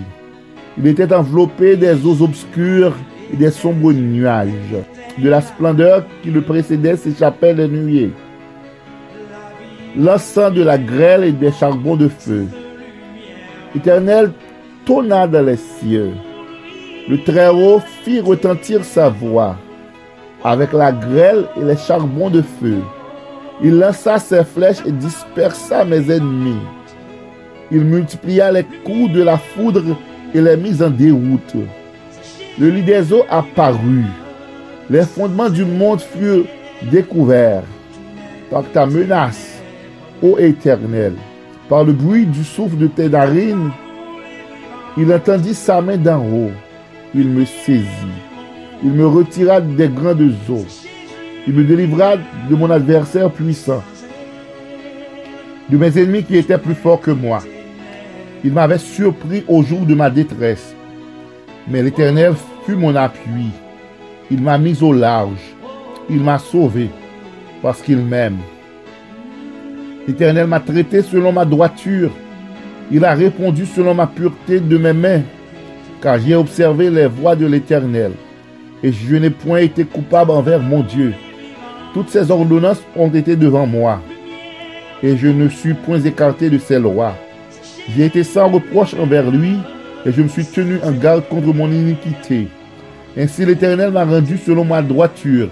Il 0.78 0.88
était 0.88 1.14
enveloppé 1.14 1.76
des 1.76 2.06
eaux 2.06 2.22
obscures 2.22 2.96
et 3.34 3.36
des 3.36 3.52
sombres 3.52 3.92
nuages. 3.92 4.78
De 5.18 5.28
la 5.28 5.42
splendeur 5.42 6.06
qui 6.24 6.32
le 6.32 6.40
précédait 6.40 6.96
s'échappait 6.96 7.54
les 7.54 7.68
nuées. 7.68 8.14
L'encens 9.98 10.54
de 10.54 10.62
la 10.62 10.78
grêle 10.78 11.24
et 11.24 11.32
des 11.32 11.52
charbons 11.52 11.96
de 11.96 12.08
feu. 12.08 12.46
Éternel 13.76 14.32
tonna 14.86 15.28
dans 15.28 15.44
les 15.46 15.58
cieux. 15.58 16.12
Le 17.10 17.24
Très-Haut 17.24 17.82
fit 18.04 18.20
retentir 18.20 18.84
sa 18.84 19.10
voix 19.10 19.58
avec 20.44 20.72
la 20.72 20.92
grêle 20.92 21.46
et 21.60 21.64
les 21.64 21.78
charbons 21.78 22.30
de 22.30 22.42
feu. 22.42 22.82
Il 23.64 23.80
lança 23.80 24.20
ses 24.20 24.44
flèches 24.44 24.86
et 24.86 24.92
dispersa 24.92 25.84
mes 25.84 26.12
ennemis. 26.12 26.62
Il 27.72 27.84
multiplia 27.84 28.52
les 28.52 28.66
coups 28.86 29.12
de 29.12 29.24
la 29.24 29.38
foudre 29.38 29.98
et 30.34 30.42
les 30.42 30.58
mit 30.58 30.84
en 30.84 30.92
déroute. 30.92 31.56
Le 32.60 32.70
lit 32.70 32.84
des 32.84 33.12
eaux 33.12 33.26
apparut. 33.30 34.06
Les 34.90 35.04
fondements 35.04 35.50
du 35.50 35.66
monde 35.66 36.02
furent 36.02 36.46
découverts 36.84 37.64
par 38.50 38.64
ta 38.72 38.86
menace, 38.86 39.57
ô 40.22 40.38
Éternel. 40.38 41.14
Par 41.70 41.84
le 41.84 41.94
bruit 41.94 42.26
du 42.26 42.44
souffle 42.44 42.78
de 42.78 42.88
tes 42.88 43.10
narines, 43.10 43.72
il 44.98 45.12
entendit 45.14 45.54
sa 45.54 45.82
main 45.82 45.98
d'en 45.98 46.24
haut. 46.26 46.52
Il 47.14 47.30
me 47.30 47.46
saisit. 47.46 47.86
Il 48.84 48.92
me 48.92 49.08
retira 49.08 49.62
des 49.62 49.90
grandes 49.90 50.34
eaux. 50.50 50.66
Il 51.48 51.54
me 51.54 51.64
délivra 51.64 52.16
de 52.50 52.56
mon 52.56 52.70
adversaire 52.70 53.32
puissant, 53.32 53.82
de 55.70 55.78
mes 55.78 55.98
ennemis 55.98 56.24
qui 56.24 56.36
étaient 56.36 56.58
plus 56.58 56.76
forts 56.76 57.00
que 57.00 57.12
moi. 57.12 57.40
Il 58.44 58.52
m'avait 58.54 58.78
surpris 58.78 59.44
au 59.48 59.64
jour 59.64 59.86
de 59.86 59.96
ma 59.96 60.10
détresse. 60.10 60.76
Mais 61.68 61.82
l'Éternel 61.82 62.34
fut 62.66 62.76
mon 62.76 62.96
appui. 62.96 63.52
Il 64.30 64.42
m'a 64.42 64.58
mis 64.58 64.84
au 64.84 64.94
large. 64.94 65.56
Il 66.10 66.22
m'a 66.22 66.38
sauvé 66.38 66.90
parce 67.62 67.82
qu'il 67.82 67.98
m'aime. 67.98 68.38
L'Éternel 70.08 70.48
m'a 70.48 70.62
traité 70.62 71.02
selon 71.02 71.34
ma 71.34 71.44
droiture. 71.44 72.12
Il 72.92 73.04
a 73.04 73.14
répondu 73.14 73.66
selon 73.66 73.94
ma 73.94 74.08
pureté 74.08 74.62
de 74.62 74.78
mes 74.78 74.94
mains, 74.94 75.22
car 76.02 76.18
j'ai 76.18 76.36
observé 76.36 76.90
les 76.90 77.08
voies 77.08 77.36
de 77.36 77.46
l'Éternel, 77.46 78.14
et 78.82 78.94
je 78.94 79.16
n'ai 79.18 79.30
point 79.30 79.60
été 79.60 79.84
coupable 79.84 80.32
envers 80.32 80.62
mon 80.62 80.82
Dieu. 80.82 81.14
Toutes 81.94 82.10
ses 82.10 82.32
ordonnances 82.32 82.82
ont 82.96 83.10
été 83.10 83.36
devant 83.36 83.68
moi, 83.68 84.02
et 85.04 85.18
je 85.18 85.28
ne 85.28 85.50
suis 85.50 85.74
point 85.74 86.00
écarté 86.00 86.50
de 86.50 86.58
ses 86.58 86.80
lois. 86.80 87.16
J'ai 87.94 88.06
été 88.06 88.24
sans 88.24 88.48
reproche 88.48 88.94
envers 88.94 89.30
lui, 89.30 89.58
et 90.06 90.14
je 90.14 90.22
me 90.22 90.30
suis 90.30 90.46
tenu 90.46 90.78
en 90.86 90.94
garde 90.94 91.28
contre 91.28 91.54
mon 91.54 91.70
iniquité. 91.70 92.48
Ainsi 93.18 93.44
l'Éternel 93.44 93.92
m'a 93.92 94.06
rendu 94.06 94.38
selon 94.38 94.64
ma 94.64 94.82
droiture. 94.82 95.50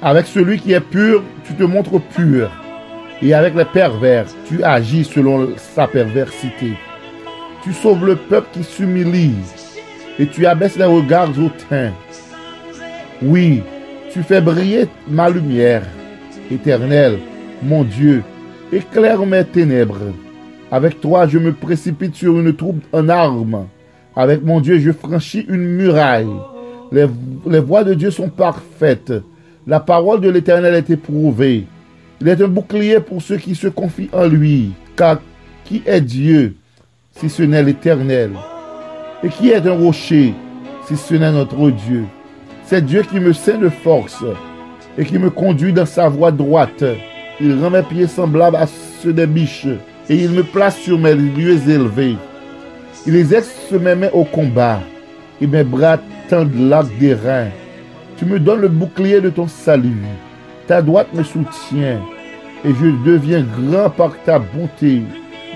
Avec 0.00 0.26
celui 0.26 0.58
qui 0.58 0.72
est 0.72 0.80
pur, 0.80 1.22
tu 1.44 1.52
te 1.52 1.64
montres 1.64 2.00
pur 2.00 2.50
et 3.22 3.34
avec 3.34 3.54
les 3.54 3.64
pervers, 3.64 4.26
tu 4.46 4.62
agis 4.62 5.04
selon 5.04 5.50
sa 5.56 5.86
perversité. 5.86 6.72
Tu 7.62 7.72
sauves 7.72 8.06
le 8.06 8.16
peuple 8.16 8.48
qui 8.52 8.64
s'humilie 8.64 9.34
et 10.18 10.26
tu 10.26 10.46
abaisses 10.46 10.78
les 10.78 10.84
regards 10.84 11.30
hautains. 11.38 11.92
Oui, 13.22 13.62
tu 14.12 14.22
fais 14.22 14.40
briller 14.40 14.86
ma 15.08 15.28
lumière. 15.28 15.82
Éternel, 16.50 17.18
mon 17.62 17.84
Dieu, 17.84 18.22
éclaire 18.72 19.24
mes 19.26 19.44
ténèbres. 19.44 20.12
Avec 20.72 21.00
toi, 21.00 21.26
je 21.26 21.38
me 21.38 21.52
précipite 21.52 22.14
sur 22.14 22.38
une 22.38 22.54
troupe 22.54 22.82
en 22.92 23.08
armes. 23.08 23.66
Avec 24.16 24.42
mon 24.42 24.60
Dieu, 24.60 24.78
je 24.78 24.92
franchis 24.92 25.44
une 25.48 25.64
muraille. 25.64 26.26
Les, 26.92 27.06
les 27.46 27.60
voies 27.60 27.84
de 27.84 27.94
Dieu 27.94 28.10
sont 28.10 28.28
parfaites. 28.28 29.12
La 29.66 29.80
parole 29.80 30.20
de 30.20 30.30
l'Éternel 30.30 30.74
est 30.74 30.90
éprouvée. 30.90 31.66
Il 32.20 32.28
est 32.28 32.42
un 32.42 32.48
bouclier 32.48 33.00
pour 33.00 33.22
ceux 33.22 33.38
qui 33.38 33.54
se 33.54 33.68
confient 33.68 34.10
en 34.12 34.26
lui. 34.26 34.72
Car 34.94 35.20
qui 35.64 35.82
est 35.86 36.02
Dieu 36.02 36.54
si 37.16 37.30
ce 37.30 37.42
n'est 37.42 37.62
l'Éternel? 37.62 38.32
Et 39.22 39.28
qui 39.28 39.50
est 39.50 39.66
un 39.66 39.72
rocher 39.72 40.34
si 40.86 40.96
ce 40.96 41.14
n'est 41.14 41.32
notre 41.32 41.70
Dieu? 41.70 42.04
C'est 42.64 42.84
Dieu 42.84 43.02
qui 43.02 43.20
me 43.20 43.32
sait 43.32 43.56
de 43.56 43.70
force 43.70 44.22
et 44.98 45.04
qui 45.04 45.18
me 45.18 45.30
conduit 45.30 45.72
dans 45.72 45.86
sa 45.86 46.08
voie 46.08 46.30
droite. 46.30 46.84
Il 47.40 47.58
rend 47.58 47.70
mes 47.70 47.82
pieds 47.82 48.06
semblables 48.06 48.56
à 48.56 48.66
ceux 49.02 49.14
des 49.14 49.26
biches 49.26 49.66
et 50.10 50.16
il 50.16 50.30
me 50.30 50.42
place 50.42 50.76
sur 50.78 50.98
mes 50.98 51.14
lieux 51.14 51.68
élevés. 51.68 52.16
Il 53.06 53.16
exerce 53.16 53.72
mes 53.72 53.94
mains 53.94 54.10
au 54.12 54.24
combat 54.24 54.80
et 55.40 55.46
mes 55.46 55.64
bras 55.64 55.98
tendent 56.28 56.68
l'arc 56.68 56.86
des 56.98 57.14
reins. 57.14 57.48
Tu 58.18 58.26
me 58.26 58.38
donnes 58.38 58.60
le 58.60 58.68
bouclier 58.68 59.22
de 59.22 59.30
ton 59.30 59.48
salut. 59.48 59.96
Ta 60.70 60.82
droite 60.82 61.12
me 61.12 61.24
soutient 61.24 62.00
et 62.64 62.68
je 62.68 63.04
deviens 63.04 63.44
grand 63.60 63.90
par 63.90 64.12
ta 64.22 64.38
bonté. 64.38 65.02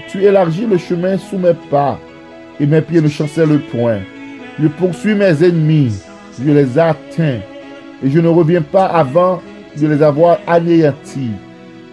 Tu 0.09 0.25
élargis 0.25 0.67
le 0.67 0.77
chemin 0.77 1.19
sous 1.19 1.39
mes 1.39 1.55
pas 1.71 2.01
et 2.59 2.67
mes 2.67 2.81
pieds 2.81 3.01
ne 3.01 3.07
chancellent 3.07 3.61
point. 3.71 4.01
Je 4.61 4.67
poursuis 4.67 5.15
mes 5.15 5.45
ennemis, 5.45 6.03
je 6.37 6.51
les 6.51 6.77
atteins 6.81 7.39
et 8.03 8.11
je 8.11 8.19
ne 8.19 8.27
reviens 8.27 8.63
pas 8.63 8.87
avant 8.87 9.41
de 9.81 9.87
les 9.87 10.03
avoir 10.03 10.39
anéantis. 10.49 11.31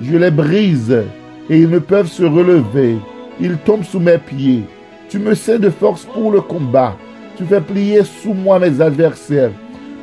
Je 0.01 0.17
les 0.17 0.31
brise 0.31 1.03
et 1.47 1.59
ils 1.59 1.69
ne 1.69 1.77
peuvent 1.77 2.09
se 2.09 2.23
relever. 2.23 2.97
Ils 3.39 3.57
tombent 3.57 3.85
sous 3.85 3.99
mes 3.99 4.17
pieds. 4.17 4.63
Tu 5.09 5.19
me 5.19 5.35
sais 5.35 5.59
de 5.59 5.69
force 5.69 6.05
pour 6.05 6.31
le 6.31 6.41
combat. 6.41 6.95
Tu 7.37 7.43
fais 7.43 7.61
plier 7.61 8.01
sous 8.03 8.33
moi 8.33 8.57
mes 8.57 8.81
adversaires. 8.81 9.51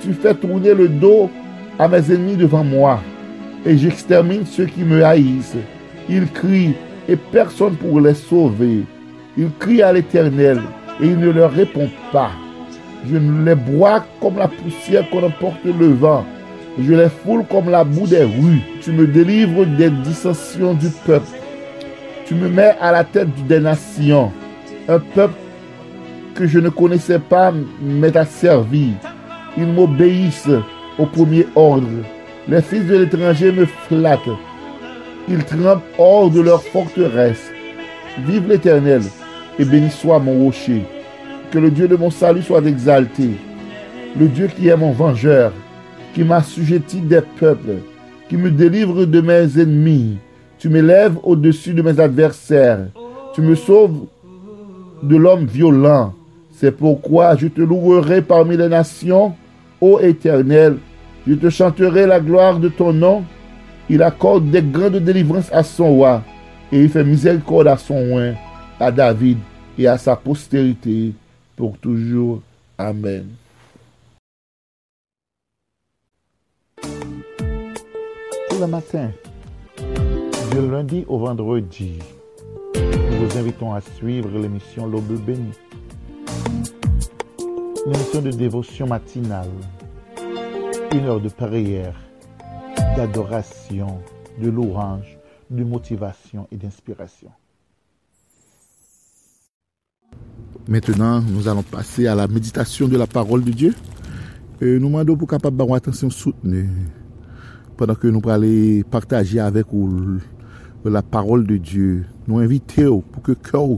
Tu 0.01 0.13
fais 0.13 0.35
tourner 0.35 0.73
le 0.73 0.89
dos 0.89 1.29
à 1.79 1.89
mes 1.89 2.13
ennemis 2.13 2.37
devant 2.37 2.65
moi, 2.65 3.01
et 3.65 3.77
j'extermine 3.77 4.45
ceux 4.47 4.67
qui 4.67 4.83
me 4.83 5.05
haïssent. 5.05 5.57
Ils 6.09 6.27
crient, 6.27 6.75
et 7.09 7.17
personne 7.17 7.77
pour 7.77 8.01
les 8.01 8.15
sauver. 8.15 8.85
Ils 9.37 9.51
crient 9.59 9.83
à 9.83 9.93
l'Éternel, 9.93 10.61
et 11.01 11.07
il 11.07 11.19
ne 11.19 11.31
leur 11.31 11.53
répond 11.53 11.89
pas. 12.13 12.31
Je 13.07 13.17
les 13.17 13.55
bois 13.55 14.05
comme 14.21 14.39
la 14.39 14.49
poussière 14.49 15.09
qu'on 15.11 15.25
emporte 15.25 15.65
le 15.65 15.89
vent. 15.89 16.25
Je 16.81 16.93
les 16.93 17.09
foule 17.09 17.45
comme 17.49 17.71
la 17.71 17.85
boue 17.85 18.07
des 18.07 18.25
rues. 18.25 18.61
Tu 18.83 18.93
me 18.93 19.07
délivres 19.07 19.67
des 19.67 19.91
dissensions 19.91 20.75
du 20.75 20.89
peuple. 21.07 21.27
Tu 22.27 22.35
me 22.35 22.49
mets 22.49 22.77
à 22.81 22.93
la 22.93 23.05
tête 23.05 23.29
des 23.47 23.61
nations. 23.61 24.33
Un 24.89 24.99
peuple 24.99 25.35
que 26.35 26.47
je 26.47 26.59
ne 26.59 26.69
connaissais 26.69 27.19
pas 27.19 27.53
m'est 27.83 28.17
asservi. 28.17 28.93
Ils 29.57 29.67
m'obéissent 29.67 30.51
au 30.99 31.07
premier 31.07 31.47
ordre. 31.55 31.89
Les 32.49 32.63
fils 32.63 32.87
de 32.87 32.97
l'étranger 32.97 33.53
me 33.53 33.67
flattent. 33.67 34.37
Ils 35.29 35.45
tremblent 35.45 35.83
hors 35.99 36.31
de 36.31 36.41
leur 36.41 36.63
forteresse. 36.63 37.51
Vive 38.27 38.49
l'Éternel 38.49 39.03
et 39.59 39.65
béni 39.65 39.91
soit 39.91 40.19
mon 40.19 40.45
rocher. 40.45 40.83
Que 41.51 41.59
le 41.59 41.71
Dieu 41.71 41.89
de 41.89 41.97
mon 41.97 42.11
salut 42.11 42.43
soit 42.43 42.65
exalté. 42.65 43.31
Le 44.19 44.29
Dieu 44.29 44.49
qui 44.49 44.69
est 44.69 44.77
mon 44.77 44.93
vengeur, 44.93 45.53
qui 46.15 46.25
m'assujettit 46.25 47.01
des 47.01 47.21
peuples, 47.39 47.83
qui 48.29 48.37
me 48.37 48.51
délivre 48.51 49.05
de 49.05 49.21
mes 49.21 49.61
ennemis. 49.61 50.19
Tu 50.59 50.69
m'élèves 50.69 51.17
au-dessus 51.23 51.75
de 51.75 51.83
mes 51.83 52.01
adversaires. 52.01 52.87
Tu 53.35 53.43
me 53.43 53.55
sauves 53.55 54.07
de 55.03 55.17
l'homme 55.17 55.47
violent. 55.47 56.15
C'est 56.53 56.73
pourquoi 56.73 57.37
je 57.37 57.47
te 57.47 57.61
louerai 57.61 58.23
parmi 58.23 58.57
les 58.57 58.69
nations, 58.69 59.35
ô 59.81 60.01
Éternel. 60.01 60.79
Je 61.29 61.35
te 61.35 61.51
chanterai 61.51 62.07
la 62.07 62.21
gloire 62.21 62.59
de 62.59 62.71
ton 62.71 62.91
nom. 62.95 63.23
Il 63.91 64.03
accorde 64.03 64.51
des 64.51 64.63
grandes 64.63 64.97
délivrances 64.97 65.53
à 65.53 65.63
son 65.63 65.93
roi 65.95 66.23
et 66.73 66.81
il 66.81 66.89
fait 66.89 67.05
miséricorde 67.05 67.69
à 67.69 67.77
son 67.77 67.97
roi, 68.09 68.33
à 68.81 68.91
David 68.91 69.37
et 69.79 69.87
à 69.87 69.99
sa 69.99 70.17
postérité 70.17 71.13
pour 71.55 71.77
toujours. 71.77 72.41
Amen. 72.79 73.27
Pour 76.81 78.61
le 78.61 78.67
matin, 78.67 79.11
du 80.51 80.71
lundi 80.71 81.05
au 81.09 81.19
vendredi, 81.19 81.99
nous 82.75 83.27
vous 83.27 83.39
invitons 83.39 83.75
à 83.75 83.83
suivre 83.83 84.31
l'émission 84.31 84.87
L'Aube 84.87 85.21
béni. 85.27 85.51
Une 87.87 87.95
émission 87.95 88.23
de 88.23 88.31
dévotion 88.31 88.87
matinale, 88.87 89.49
une 90.93 91.05
heure 91.05 91.21
de 91.21 91.29
prière, 91.29 91.95
d'adoration, 92.97 94.01
de 94.41 94.49
louange, 94.49 95.19
de 95.51 95.63
motivation 95.63 96.49
et 96.51 96.57
d'inspiration. 96.57 97.31
Maintenant, 100.67 101.21
nous 101.21 101.49
allons 101.49 101.63
passer 101.63 102.07
à 102.07 102.15
la 102.15 102.27
méditation 102.27 102.89
de 102.89 102.97
la 102.97 103.07
parole 103.07 103.45
de 103.45 103.51
Dieu. 103.51 103.75
Et 104.61 104.79
nous 104.79 104.89
demandons 104.89 105.17
pour 105.17 105.29
capable 105.29 105.57
d'avoir 105.57 105.77
attention 105.77 106.11
soutenue 106.11 106.69
pendant 107.77 107.95
que 107.95 108.09
nous 108.09 108.21
allons 108.29 108.83
partager 108.91 109.41
avec 109.41 109.67
vous 109.71 110.21
la 110.85 111.03
parole 111.03 111.47
de 111.47 111.57
Dieu. 111.57 112.07
Nous 112.27 112.39
invitons 112.39 113.01
pour 113.01 113.23
que 113.23 113.33
cœur, 113.33 113.69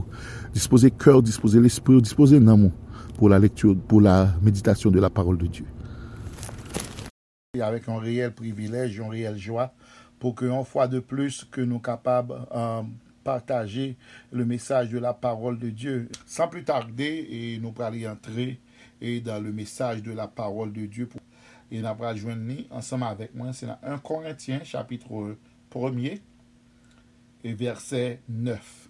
disposer 0.53 0.91
cœur, 0.91 1.21
disposer 1.21 1.59
l'esprit, 1.59 2.01
disposer 2.01 2.39
l'amour 2.39 2.71
pour 3.17 3.29
la 3.29 3.37
lecture, 3.37 3.75
pour 3.87 4.01
la 4.01 4.29
méditation 4.41 4.89
de 4.89 4.99
la 4.99 5.09
parole 5.09 5.37
de 5.37 5.47
Dieu. 5.47 5.65
Avec 7.59 7.89
un 7.89 7.99
réel 7.99 8.31
privilège, 8.31 8.95
une 8.95 9.09
réelle 9.09 9.37
joie, 9.37 9.73
pour 10.19 10.35
qu'une 10.35 10.63
fois 10.63 10.87
de 10.87 11.01
plus 11.01 11.43
que 11.43 11.59
nous 11.59 11.79
capables 11.79 12.47
euh, 12.55 12.81
partager 13.25 13.97
le 14.31 14.45
message 14.45 14.89
de 14.89 14.97
la 14.97 15.13
parole 15.13 15.59
de 15.59 15.69
Dieu. 15.69 16.07
Sans 16.25 16.47
plus 16.47 16.63
tarder, 16.63 17.27
et 17.29 17.59
nous 17.59 17.73
allons 17.79 18.09
entrer 18.09 18.61
dans 19.25 19.43
le 19.43 19.51
message 19.51 20.01
de 20.01 20.13
la 20.13 20.29
parole 20.29 20.71
de 20.71 20.85
Dieu. 20.85 21.09
Et 21.69 21.81
nous 21.81 21.87
allons 21.87 22.15
joindre 22.15 22.53
ensemble 22.69 23.03
avec 23.03 23.35
moi. 23.35 23.51
C'est 23.51 23.65
dans 23.65 23.79
1 23.83 23.97
Corinthiens, 23.97 24.63
chapitre 24.63 25.35
1er, 25.73 26.21
et 27.43 27.53
verset 27.53 28.21
9. 28.29 28.89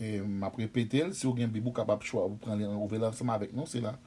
Et 0.00 0.20
m'a 0.20 0.50
répété, 0.50 1.10
si 1.14 1.26
vous 1.26 1.32
avez 1.32 1.44
un 1.44 1.48
Bible 1.48 1.72
capable 1.72 2.02
de 2.04 2.10
vous 2.10 2.36
prenez 2.38 2.66
ensemble 2.66 3.30
avec 3.30 3.54
nous, 3.54 3.64
c'est 3.64 3.80
là. 3.80 3.98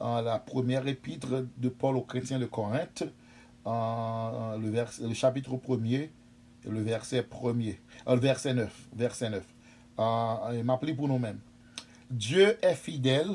la 0.00 0.40
première 0.40 0.84
épître 0.88 1.46
de 1.56 1.68
Paul 1.68 1.96
aux 1.96 2.02
chrétiens 2.02 2.40
de 2.40 2.46
Corinthe, 2.46 3.04
le, 3.66 5.14
chapitre 5.14 5.56
1er, 5.56 6.10
le 6.68 6.80
verset 6.82 7.22
1er, 7.22 7.76
le 8.06 8.16
verset 8.16 8.54
9, 8.54 8.88
verset 8.94 9.30
9. 9.30 9.44
Euh, 9.98 10.94
pour 10.96 11.08
nous-mêmes. 11.08 11.40
Dieu 12.10 12.56
est 12.64 12.74
fidèle, 12.74 13.30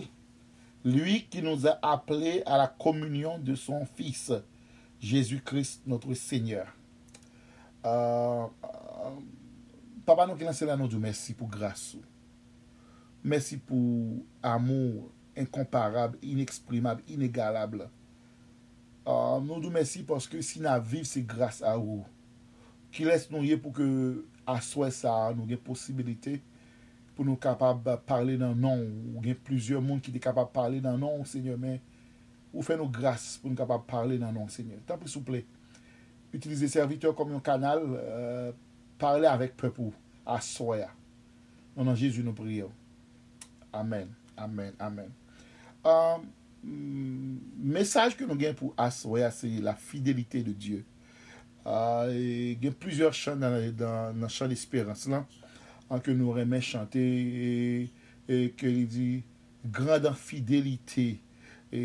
lui 0.84 1.28
qui 1.30 1.42
nous 1.42 1.68
a 1.68 1.78
appelés 1.82 2.42
à 2.46 2.58
la 2.58 2.68
communion 2.68 3.38
de 3.38 3.56
son 3.56 3.86
Fils, 3.86 4.32
Jésus-Christ, 5.00 5.84
notre 5.86 6.14
Seigneur. 6.16 6.68
Euh, 7.86 8.46
papa, 10.06 10.26
nous 10.26 10.36
qui 10.36 10.44
là, 10.44 10.76
nous 10.76 10.88
disons 10.88 11.00
merci 11.00 11.34
pour 11.34 11.48
grâce. 11.48 11.96
Merci 13.24 13.58
pour 13.58 14.24
amour 14.42 15.12
incomparable, 15.38 16.18
inexprimable, 16.22 17.04
inégalable. 17.08 17.90
Uh, 19.06 19.38
nou 19.46 19.62
dou 19.62 19.70
mersi 19.70 20.02
paske 20.02 20.40
si 20.42 20.58
na 20.64 20.80
viv 20.82 21.06
se 21.06 21.22
grase 21.22 21.62
a 21.62 21.76
ou. 21.78 22.02
Ki 22.90 23.06
les 23.06 23.28
nou 23.30 23.46
ye 23.46 23.54
pou 23.62 23.70
ke 23.76 23.86
aswe 24.50 24.88
sa 24.94 25.14
nou 25.36 25.46
gen 25.50 25.60
posibilite 25.62 26.40
pou 27.14 27.26
nou 27.28 27.38
kapab 27.38 27.86
parle 28.10 28.40
nan 28.42 28.58
non. 28.58 28.82
Ou 29.14 29.22
gen 29.22 29.38
plizye 29.46 29.78
moun 29.78 30.02
ki 30.02 30.14
de 30.16 30.22
kapab 30.24 30.50
parle 30.56 30.82
nan 30.84 30.98
non, 31.02 31.22
seigneur, 31.30 31.60
men 31.62 31.78
ou 32.50 32.64
fe 32.66 32.80
nou 32.80 32.90
grase 32.90 33.38
pou 33.42 33.52
nou 33.52 33.60
kapab 33.60 33.86
parle 33.86 34.18
nan 34.22 34.34
non, 34.34 34.50
seigneur. 34.50 34.82
Tan 34.90 34.98
pri 35.02 35.12
souple, 35.12 35.44
utilize 36.34 36.72
serviteur 36.74 37.14
kom 37.16 37.36
yon 37.36 37.44
kanal, 37.46 37.86
euh, 38.00 38.50
parle 39.02 39.30
avek 39.30 39.54
pepou, 39.60 39.94
aswe 40.26 40.82
a. 40.88 40.90
Non 41.76 41.92
nan 41.92 42.00
Jezu 42.00 42.24
nou 42.26 42.34
priyo. 42.34 42.72
Amen, 43.76 44.10
amen, 44.40 44.74
amen. 44.80 45.12
Um, 45.86 46.26
Mm, 46.66 47.38
mesaj 47.76 48.16
ke 48.18 48.26
nou 48.26 48.38
gen 48.40 48.56
pou 48.58 48.74
as, 48.82 49.04
wè, 49.06 49.28
se 49.34 49.50
la 49.64 49.76
fidelite 49.78 50.42
de 50.46 50.54
Diyo. 50.54 50.82
Uh, 51.66 52.10
gen 52.62 52.74
plusieurs 52.78 53.18
chan 53.18 53.40
nan, 53.42 53.58
nan, 53.78 54.18
nan 54.22 54.32
chan 54.34 54.50
l'espérance 54.50 55.10
lan, 55.10 55.26
anke 55.94 56.14
nou 56.14 56.36
remè 56.38 56.62
chante, 56.66 57.02
e 57.02 58.40
ke 58.58 58.70
li 58.70 58.86
di, 58.90 59.08
grande 59.74 60.10
an 60.10 60.18
fidelite, 60.18 61.08
e 61.74 61.84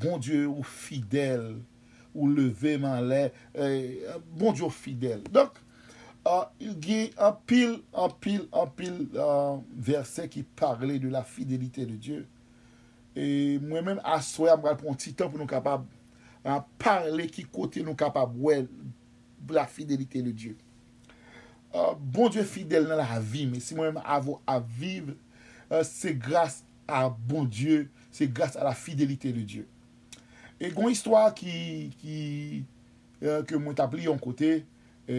bon 0.00 0.20
Diyo 0.20 0.54
ou 0.54 0.64
fidèl, 0.64 1.50
ou 2.14 2.28
leveman 2.30 3.04
lè, 3.08 3.26
bon 4.36 4.56
Diyo 4.56 4.72
fidèl. 4.72 5.24
Donk, 5.32 5.60
Uh, 6.24 6.30
ah, 6.30 6.52
il 6.58 6.72
gen 6.80 7.10
an 7.20 7.34
pil, 7.44 7.74
an 7.92 8.08
pil, 8.16 8.46
an 8.56 8.70
pil 8.72 8.94
uh, 9.12 9.58
versè 9.76 10.24
ki 10.32 10.40
parle 10.56 10.94
de 10.96 11.10
la 11.12 11.20
fidelite 11.20 11.84
de 11.84 11.98
Dieu. 12.00 12.22
E 13.14 13.58
mwen 13.62 13.86
men 13.86 14.00
aswe 14.02 14.50
am 14.50 14.62
gal 14.64 14.78
an 14.90 14.98
titan 14.98 15.30
pou 15.30 15.38
nou 15.38 15.50
kapab 15.50 15.86
an 16.44 16.64
parle 16.82 17.28
ki 17.30 17.46
kote 17.48 17.82
nou 17.84 17.96
kapab 17.98 18.34
wè 18.42 18.64
la 19.54 19.66
fidelite 19.66 20.22
le 20.24 20.32
Diyo. 20.32 20.54
Uh, 21.74 21.94
bon 21.98 22.30
Diyo 22.32 22.44
fidel 22.46 22.88
nan 22.88 23.00
la 23.00 23.20
vi, 23.20 23.46
men 23.50 23.62
si 23.62 23.76
mwen 23.76 23.96
men 23.96 24.04
avou 24.06 24.40
aviv, 24.50 25.12
uh, 25.70 25.82
se 25.86 26.14
grase 26.14 26.64
a 26.88 27.06
bon 27.08 27.48
Diyo, 27.48 27.84
se 28.14 28.28
grase 28.30 28.60
a 28.60 28.66
la 28.66 28.74
fidelite 28.78 29.32
le 29.34 29.44
Diyo. 29.46 29.66
E 30.60 30.70
gwen 30.70 30.92
histwa 30.92 31.26
ki, 31.36 31.54
ki 32.00 32.18
uh, 33.24 33.56
mwen 33.58 33.76
tabli 33.78 34.06
yon 34.08 34.20
kote, 34.22 34.62
e, 35.10 35.18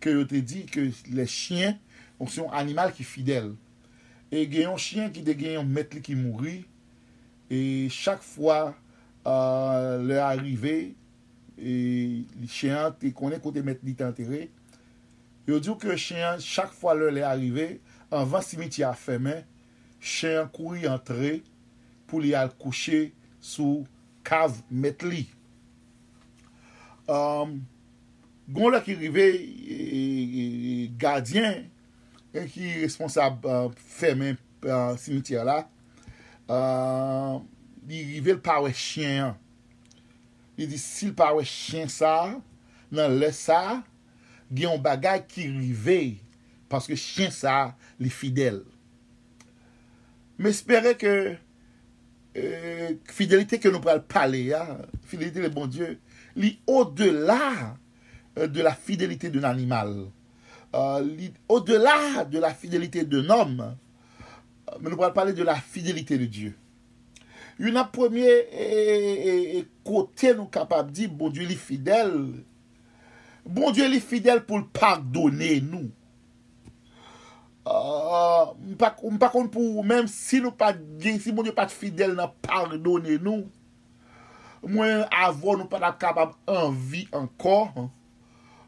ke 0.00 0.14
yo 0.14 0.26
te 0.28 0.42
di 0.44 0.64
ke 0.70 0.88
le 1.12 1.26
chien, 1.28 1.78
yon 2.20 2.30
se 2.30 2.40
yon 2.42 2.52
animal 2.56 2.92
ki 2.96 3.06
fidel. 3.06 3.54
E 4.30 4.44
gen 4.46 4.68
yon 4.68 4.80
chien 4.80 5.10
ki 5.12 5.24
de 5.26 5.34
gen 5.36 5.58
yon 5.58 5.72
metli 5.72 6.02
ki 6.04 6.14
mouri, 6.18 6.60
E 7.50 7.88
chak 7.90 8.22
fwa 8.22 8.60
uh, 8.70 9.96
le 10.06 10.20
arrive, 10.22 10.76
e 11.60 11.74
cheyan 12.46 12.94
te 13.00 13.10
konen 13.16 13.42
kote 13.42 13.64
met 13.66 13.82
li 13.84 13.96
te 13.98 14.06
enterre, 14.06 14.46
yo 15.48 15.58
diyo 15.58 15.74
ke 15.80 15.96
cheyan 15.98 16.38
chak 16.44 16.70
fwa 16.76 16.94
le 16.98 17.10
le 17.18 17.26
arrive, 17.26 17.72
anvan 18.14 18.44
simiti 18.46 18.86
a 18.86 18.92
femen, 18.96 19.42
cheyan 20.00 20.48
kouri 20.54 20.86
antre 20.90 21.40
pou 22.08 22.22
li 22.22 22.32
al 22.38 22.54
kouche 22.60 23.08
sou 23.42 23.82
kav 24.26 24.56
met 24.70 25.02
li. 25.06 25.26
Um, 27.10 27.58
Gon 28.50 28.72
la 28.74 28.80
ki 28.82 28.96
rive, 28.98 29.26
e, 29.30 29.76
e, 29.94 30.44
e 30.70 30.86
gadyen, 30.98 31.68
e 32.34 32.42
ki 32.50 32.80
responsab 32.80 33.44
uh, 33.46 33.68
femen 33.98 34.38
uh, 34.66 34.96
simiti 34.98 35.36
a 35.38 35.44
la, 35.46 35.60
uh, 36.50 37.38
li 37.88 38.02
rive 38.16 38.34
l 38.36 38.42
pa 38.44 38.58
we 38.64 38.74
chen. 38.76 39.32
Li 40.58 40.66
di 40.68 40.78
sil 40.80 41.14
pa 41.16 41.30
we 41.36 41.46
chen 41.48 41.88
sa, 41.90 42.34
nan 42.90 43.16
le 43.20 43.30
sa, 43.34 43.80
gen 44.50 44.66
yon 44.66 44.82
bagay 44.82 45.22
ki 45.30 45.46
rive, 45.54 46.00
paske 46.70 46.98
chen 46.98 47.32
sa 47.34 47.72
li 48.02 48.10
fidel. 48.12 48.62
Me 50.40 50.50
espere 50.54 50.94
ke 50.96 51.10
euh, 52.38 52.92
fidelite 53.12 53.58
ke 53.60 53.68
nou 53.68 53.84
pral 53.84 54.00
pale 54.08 54.40
ya, 54.46 54.62
fidelite 55.10 55.42
le 55.44 55.50
bon 55.52 55.68
Diyo, 55.70 55.90
li 56.40 56.54
o 56.64 56.84
de 56.84 57.10
la 57.12 57.76
euh, 58.38 58.46
de 58.46 58.64
la 58.64 58.72
fidelite 58.72 59.26
d'un 59.26 59.44
animal. 59.44 60.08
Euh, 60.72 61.00
li 61.04 61.28
o 61.50 61.58
de 61.60 61.76
la 61.76 62.24
de 62.24 62.40
la 62.40 62.54
fidelite 62.54 63.04
d'un 63.08 63.28
om, 63.34 63.60
mais 64.80 64.90
nous 64.90 65.02
allons 65.02 65.12
parler 65.12 65.32
de 65.32 65.42
la 65.42 65.56
fidélité 65.56 66.18
de 66.18 66.26
Dieu. 66.26 66.56
Une 67.58 67.76
a 67.76 67.84
premier 67.84 68.26
et, 68.26 69.28
et, 69.28 69.58
et 69.58 69.68
côté 69.84 70.34
nous 70.34 70.46
capable 70.46 70.90
de 70.90 70.94
dire, 70.94 71.10
bon 71.10 71.28
Dieu, 71.28 71.42
il 71.42 71.52
est 71.52 71.56
fidèle. 71.56 72.44
Bon 73.44 73.70
Dieu, 73.70 73.84
il 73.86 73.94
est 73.94 74.00
fidèle 74.00 74.44
pour 74.44 74.66
pardonner 74.68 75.60
nous. 75.60 75.90
Uh, 77.60 78.54
Mpa 78.72 79.28
kon 79.30 79.50
pou 79.52 79.82
mèm 79.84 80.06
si 80.08 80.38
nou 80.40 80.54
pa 80.56 80.70
gen, 80.72 81.18
si 81.20 81.28
moun 81.30 81.46
yo 81.46 81.52
pat 81.54 81.70
fidel 81.70 82.14
nan 82.16 82.32
pardonne 82.42 83.18
nou, 83.20 83.44
mwen 84.64 85.04
avon 85.12 85.60
nou 85.60 85.68
pat 85.68 85.84
ap 85.90 85.98
kapab 86.00 86.32
anvi 86.48 87.04
ankor, 87.14 87.68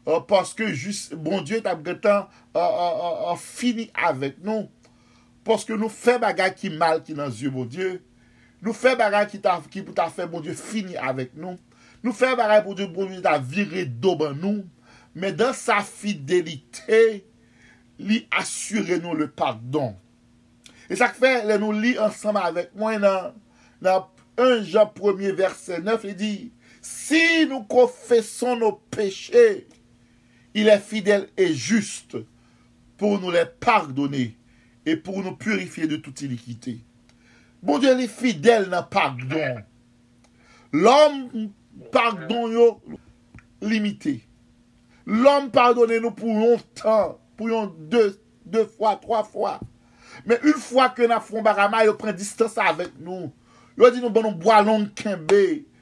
uh, 0.05 0.21
paske 0.29 0.69
jist, 0.69 1.17
bon 1.17 1.41
Diyo 1.41 1.63
tap 1.65 1.81
getan 1.83 2.29
uh, 2.53 3.33
fini 3.41 3.89
avèk 3.97 4.37
nou. 4.45 4.69
Paske 5.47 5.75
nou 5.77 5.91
fe 5.91 6.17
bagay 6.21 6.53
ki 6.57 6.71
mal 6.73 7.01
ki 7.05 7.15
nan 7.17 7.31
zyo, 7.33 7.51
bon 7.53 7.67
Diyo, 7.69 7.97
nou 8.63 8.75
fe 8.77 8.95
bagay 8.99 9.27
ki 9.31 9.41
pou 9.83 9.95
ta 9.95 10.09
fe, 10.13 10.27
bon 10.29 10.43
Diyo, 10.43 10.55
fini 10.57 10.97
avek 10.99 11.35
nou, 11.35 11.57
nou 12.03 12.15
fe 12.15 12.31
bagay 12.39 12.63
pou 12.65 12.77
Diyo, 12.77 12.89
bon 12.93 13.11
Diyo, 13.11 13.23
ta 13.25 13.37
vire 13.39 13.85
do 13.85 14.15
ban 14.19 14.37
nou, 14.39 14.63
men 15.13 15.35
dan 15.37 15.53
sa 15.57 15.81
fidelite, 15.85 17.03
li 18.01 18.23
asyure 18.33 18.97
nou 19.03 19.17
le 19.17 19.29
pardon. 19.29 19.93
E 20.89 20.97
sak 20.99 21.15
fe, 21.19 21.35
le 21.47 21.59
nou 21.61 21.75
li 21.75 21.93
ansama 22.01 22.47
avek 22.49 22.73
mwen 22.79 23.03
nan 23.03 24.09
1 24.39 24.65
Jean 24.71 24.89
1 24.97 25.37
verset 25.37 25.83
9, 25.85 26.09
li 26.09 26.17
di, 26.17 26.33
si 26.83 27.45
nou 27.47 27.63
konfeson 27.69 28.59
nou 28.63 28.79
peche, 28.91 29.63
il 30.53 30.69
e 30.69 30.77
fidel 30.79 31.27
e 31.37 31.49
juste 31.51 32.23
pou 32.99 33.17
nou 33.17 33.33
le 33.33 33.43
pardonne 33.63 34.31
e 34.85 34.95
pou 34.99 35.23
nou 35.23 35.37
purifiye 35.39 35.87
de 35.89 35.99
tout 36.01 36.25
ilikite. 36.25 36.79
Bon 37.63 37.79
Dieu 37.79 37.93
li 37.95 38.09
fidel 38.11 38.67
nan 38.71 38.85
pardon. 38.91 39.61
L'homme 40.73 41.49
pardon 41.93 42.49
yo 42.51 42.67
limité. 43.61 44.21
L'homme 45.05 45.51
pardonne 45.51 45.99
nou 45.99 46.15
pou 46.15 46.31
longtemps 46.31 47.19
pou 47.37 47.51
yon 47.51 47.71
2 47.91 48.65
fwa, 48.75 48.95
3 49.01 49.23
fwa. 49.31 49.57
Men 50.27 50.43
yon 50.45 50.59
fwa 50.61 50.89
ke 50.95 51.07
nan 51.09 51.23
fon 51.23 51.45
barama, 51.45 51.83
yon 51.87 51.97
pren 51.99 52.15
distansa 52.15 52.69
avèk 52.71 52.95
nou. 53.03 53.31
Yon 53.79 53.95
di 53.95 54.03
nou 54.03 54.13
bon 54.13 54.27
nou 54.27 54.39
boalon 54.39 54.89
kembe. 54.97 55.43
Yon 55.43 55.72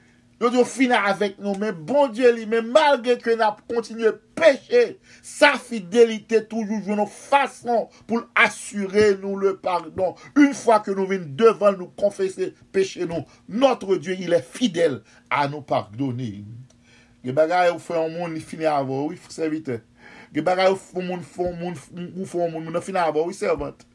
di 0.49 0.58
nou 0.58 0.65
fina 0.65 1.04
avèk 1.12 1.38
nou. 1.41 1.54
Men 1.62 1.77
bon 1.86 2.10
die 2.15 2.30
li, 2.34 2.47
men 2.49 2.71
malge 2.73 3.17
ke 3.21 3.36
nan 3.38 3.60
kontinye 3.69 4.13
peche, 4.39 4.95
sa 5.21 5.54
fidelite 5.62 6.39
toujou 6.49 6.80
joun 6.80 6.97
nou 7.04 7.12
fason 7.12 7.86
pou 8.10 8.23
l'assure 8.23 9.12
nou 9.21 9.38
le 9.38 9.54
pardon. 9.62 10.15
Yon 10.39 10.58
fwa 10.58 10.80
ke 10.82 10.95
nou 10.97 11.06
vin 11.12 11.27
devan 11.38 11.77
nou 11.77 11.93
konfese 11.99 12.49
peche 12.73 13.06
nou, 13.06 13.21
notre 13.47 13.99
die, 14.01 14.17
il 14.17 14.34
est 14.34 14.47
fidèl 14.58 15.01
a 15.30 15.45
nou 15.51 15.62
pardoni. 15.62 16.39
Ge 17.21 17.38
bagay 17.38 17.69
ou 17.69 17.82
fè 17.82 17.99
yon 17.99 18.15
moun 18.15 18.34
ni 18.34 18.41
fina 18.41 18.73
avò, 18.80 19.04
ou 19.06 19.13
fè 19.13 19.36
se 19.36 19.49
vitè. 19.51 19.77
Ge 20.34 20.41
bagay 20.45 20.71
ou 20.73 20.80
foun 20.80 21.06
moun 21.06 21.25
moun 21.38 21.58
moun 21.67 22.25
foun 22.25 22.49
moun 22.49 22.65
moun 22.65 22.80
an 22.80 22.86
fina 22.86 23.06
avon, 23.06 23.30
ou 23.30 23.36
servant. 23.36 23.86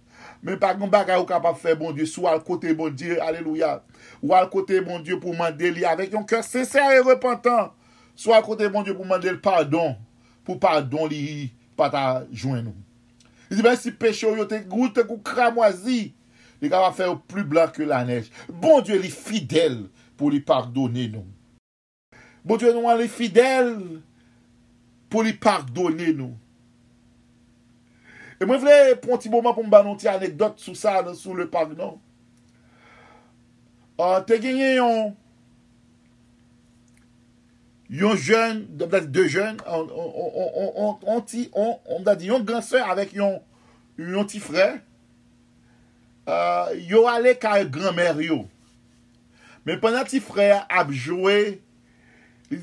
Men 0.47 0.61
pa 0.63 0.71
gen 0.79 0.91
bagay 0.93 1.19
ou 1.19 1.27
kapap 1.27 1.59
fe 1.59 1.73
bon 1.75 1.95
die, 1.97 2.07
sou 2.07 2.29
al 2.31 2.39
kote 2.47 2.71
bon 2.79 2.93
die, 2.95 3.17
aleluya. 3.19 3.81
Ou 4.21 4.37
al 4.37 4.47
kote 4.53 4.79
bon 4.87 5.03
die 5.03 5.17
pou 5.19 5.35
mande 5.35 5.73
li 5.75 5.83
avek 5.89 6.15
yon 6.15 6.27
kèr 6.29 6.45
sèsère 6.47 6.95
e 6.95 7.03
repentant. 7.09 7.73
Sou 8.15 8.35
al 8.37 8.45
kote 8.47 8.69
bon 8.71 8.87
die 8.87 8.95
pou 8.95 9.09
mande 9.09 9.33
li 9.33 9.41
pardon. 9.43 9.97
Pou 10.47 10.61
pardon 10.63 11.11
li 11.11 11.51
pata 11.79 12.23
jwen 12.31 12.63
nou. 12.69 12.77
Li 13.51 13.59
di 13.59 13.67
ben 13.67 13.75
si 13.81 13.91
peche 13.91 14.29
ou 14.29 14.39
yo 14.39 14.47
te 14.47 14.63
goute 14.71 15.03
kou 15.09 15.19
kramwazi. 15.27 16.13
Li 16.63 16.71
kapap 16.71 16.95
fe 17.01 17.11
ou 17.11 17.19
plu 17.27 17.43
blan 17.51 17.75
ke 17.75 17.83
la 17.89 18.05
nej. 18.07 18.31
Bon 18.47 18.79
die 18.87 19.01
li 19.03 19.11
fidel 19.11 19.89
pou 20.15 20.31
li 20.31 20.39
pardonne 20.47 21.11
nou. 21.11 21.27
Bon 22.47 22.63
die 22.63 22.71
nou 22.71 22.87
an 22.87 23.03
li 23.03 23.11
fidel 23.11 23.75
pou 25.11 25.27
li 25.27 25.35
pardonne 25.35 26.15
nou. 26.15 26.37
E 28.37 28.45
mwen 28.45 28.61
vle 28.61 28.97
pon 29.01 29.21
ti 29.21 29.31
mouman 29.33 29.55
pou 29.57 29.65
mba 29.65 29.81
non 29.85 29.97
ti 30.01 30.11
anekdot 30.11 30.61
sou 30.61 30.77
sa 30.77 30.99
nan 31.05 31.17
sou 31.17 31.37
le 31.39 31.49
park 31.53 31.73
nan. 31.77 31.97
Uh, 33.97 34.03
ah, 34.05 34.19
te 34.29 34.37
genye 34.37 34.75
yon 34.77 35.15
yon 37.89 38.19
jen, 38.21 38.59
de 38.77 39.23
jen, 39.25 39.57
on 39.65 41.23
ti, 41.25 41.47
on 41.57 42.05
da 42.05 42.13
di 42.19 42.29
yon 42.29 42.45
gansè 42.45 42.83
avèk 42.85 43.15
yon 43.17 43.39
yon 43.97 44.29
ti 44.29 44.43
frè, 44.43 44.67
uh, 46.27 46.35
ah, 46.35 46.75
yo 46.77 47.07
ale 47.09 47.33
ka 47.41 47.55
e 47.63 47.65
granmer 47.73 48.21
yo. 48.21 48.43
Men 49.65 49.81
pwè 49.81 49.95
nan 49.95 50.05
ti 50.11 50.21
frè 50.21 50.51
apjouè, 50.67 51.39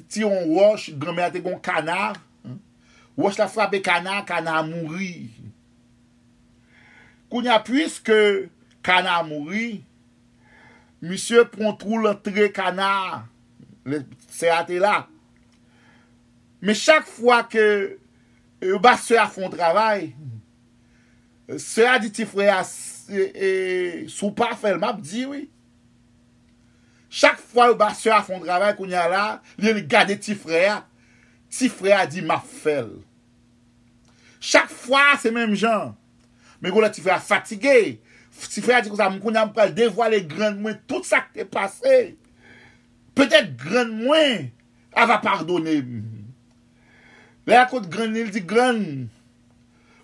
ti 0.05 0.21
yon 0.21 0.53
wosh, 0.53 0.91
granmer 1.01 1.33
te 1.33 1.41
gon 1.41 1.57
kanar, 1.65 2.21
wosh 3.17 3.41
la 3.41 3.49
frape 3.49 3.81
kanar, 3.81 4.21
kanar 4.29 4.61
mouri. 4.69 5.31
Kounya 7.33 7.55
pwiske 7.65 8.15
kana 8.85 9.15
mouri, 9.25 9.81
misye 11.01 11.41
prontrou 11.49 11.97
lantre 12.03 12.51
kana, 12.53 13.23
le, 13.89 14.03
se 14.29 14.51
ate 14.53 14.77
la. 14.77 15.07
Me 16.61 16.75
chak 16.77 17.09
fwa 17.09 17.39
ke 17.49 17.63
e, 18.61 18.75
ba 18.83 18.91
se 19.01 19.17
a 19.17 19.25
fon 19.33 19.49
travay, 19.49 20.11
se 21.57 21.87
a 21.89 21.95
di 22.03 22.11
ti 22.13 22.27
fwe 22.29 22.51
a 22.53 22.59
e, 22.61 23.25
e, 23.33 23.49
sou 24.13 24.29
pa 24.37 24.51
fel 24.53 24.77
map 24.83 25.01
di 25.01 25.25
we. 25.31 25.41
Chak 27.09 27.41
fwa 27.41 27.71
ou 27.71 27.79
ba 27.81 27.89
se 27.97 28.13
a 28.13 28.21
fon 28.21 28.45
travay 28.45 28.77
kounya 28.77 29.07
la, 29.09 29.23
li 29.57 29.73
li 29.73 29.87
gade 29.89 30.19
ti 30.21 30.37
fwe 30.37 30.67
a, 30.69 30.77
ti 31.49 31.73
fwe 31.73 31.97
a 31.97 32.05
di 32.05 32.21
map 32.29 32.45
fel. 32.61 32.93
Chak 34.37 34.69
fwa 34.69 35.15
se 35.17 35.33
menm 35.33 35.57
jan, 35.57 35.95
Men 36.63 36.71
kon 36.71 36.85
la 36.85 36.91
ti 36.93 37.03
fè 37.03 37.11
a 37.17 37.21
fatigè. 37.21 37.77
Ti 38.33 38.63
fè 38.63 38.77
a 38.77 38.81
di 38.83 38.91
kon 38.91 38.99
sa 38.99 39.11
mkoun 39.11 39.37
am 39.39 39.51
pral 39.55 39.73
devwale 39.75 40.23
gran 40.29 40.55
mwen 40.63 40.79
tout 40.87 41.05
sa 41.07 41.21
k 41.25 41.33
te 41.35 41.47
pase. 41.51 42.13
Petèt 43.13 43.51
gran 43.59 43.91
mwen 43.91 44.47
ava 44.95 45.19
pardonè. 45.23 45.75
Le 47.43 47.57
akot 47.59 47.89
gran 47.91 48.15
el 48.15 48.31
di 48.33 48.41
gran. 48.47 48.79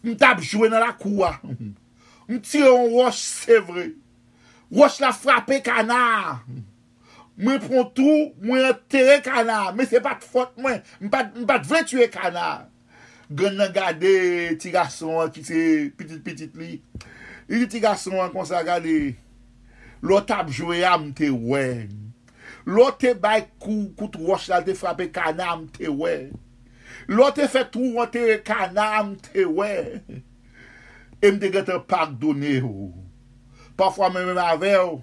Mtap 0.03 0.43
jwè 0.43 0.67
nan 0.71 0.83
la 0.83 0.91
kouwa. 0.99 1.37
Mtire 2.29 2.67
yon 2.67 2.91
wosh 2.97 3.23
se 3.23 3.59
vre. 3.65 3.87
Wosh 4.69 4.99
la 5.01 5.13
frapè 5.15 5.61
kanar. 5.65 6.43
Mwen 7.39 7.61
prontou, 7.63 8.33
mwen 8.43 8.67
enterè 8.67 9.21
kanar. 9.23 9.71
Men 9.77 9.87
se 9.89 10.03
pat 10.03 10.27
fote 10.27 10.59
mwen. 10.59 10.83
Mpat 10.99 11.65
vle 11.71 11.85
tue 11.87 12.09
kanar. 12.11 12.67
gen 13.29 13.57
nan 13.59 13.73
gade 13.73 14.57
ti 14.61 14.71
gason 14.73 15.19
an 15.23 15.31
ki 15.33 15.43
se 15.45 15.61
pitit-pitit 15.97 16.55
li. 16.57 16.79
I 17.49 17.65
ti 17.69 17.81
gason 17.83 18.19
an 18.21 18.31
kon 18.33 18.47
sa 18.49 18.63
gade, 18.65 19.15
lo 20.01 20.19
tap 20.25 20.49
jwe 20.53 20.81
am 20.87 21.11
te 21.17 21.29
wè. 21.29 21.87
Lo 22.69 22.89
te 22.97 23.13
bay 23.17 23.45
kou, 23.61 23.89
kout 23.97 24.17
wosh 24.21 24.49
la 24.51 24.61
te 24.65 24.75
frape 24.77 25.09
kana 25.13 25.51
am 25.53 25.67
te 25.73 25.89
wè. 25.89 26.15
Lo 27.09 27.29
te 27.33 27.45
fe 27.49 27.63
tou 27.73 28.01
an 28.01 28.09
te 28.13 28.39
kana 28.45 28.89
am 28.99 29.13
te 29.29 29.45
wè. 29.45 29.75
E 31.19 31.31
mte 31.35 31.53
gen 31.53 31.67
te 31.67 31.77
pardonne 31.89 32.57
ou. 32.63 32.91
Pafwa 33.79 34.09
mè 34.13 34.25
mè 34.25 34.35
ave 34.35 34.73
avè 34.73 34.75
ou. 34.83 35.01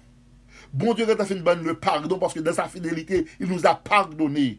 Bon 0.77 0.95
Dieu 0.95 1.07
gen 1.09 1.17
te 1.17 1.25
fin 1.29 1.43
ban 1.47 1.63
le 1.65 1.77
pardon, 1.79 2.19
paske 2.21 2.43
dan 2.45 2.57
sa 2.57 2.67
fidelite, 2.69 3.25
il 3.41 3.47
nous 3.47 3.67
a 3.67 3.75
pardonné. 3.75 4.59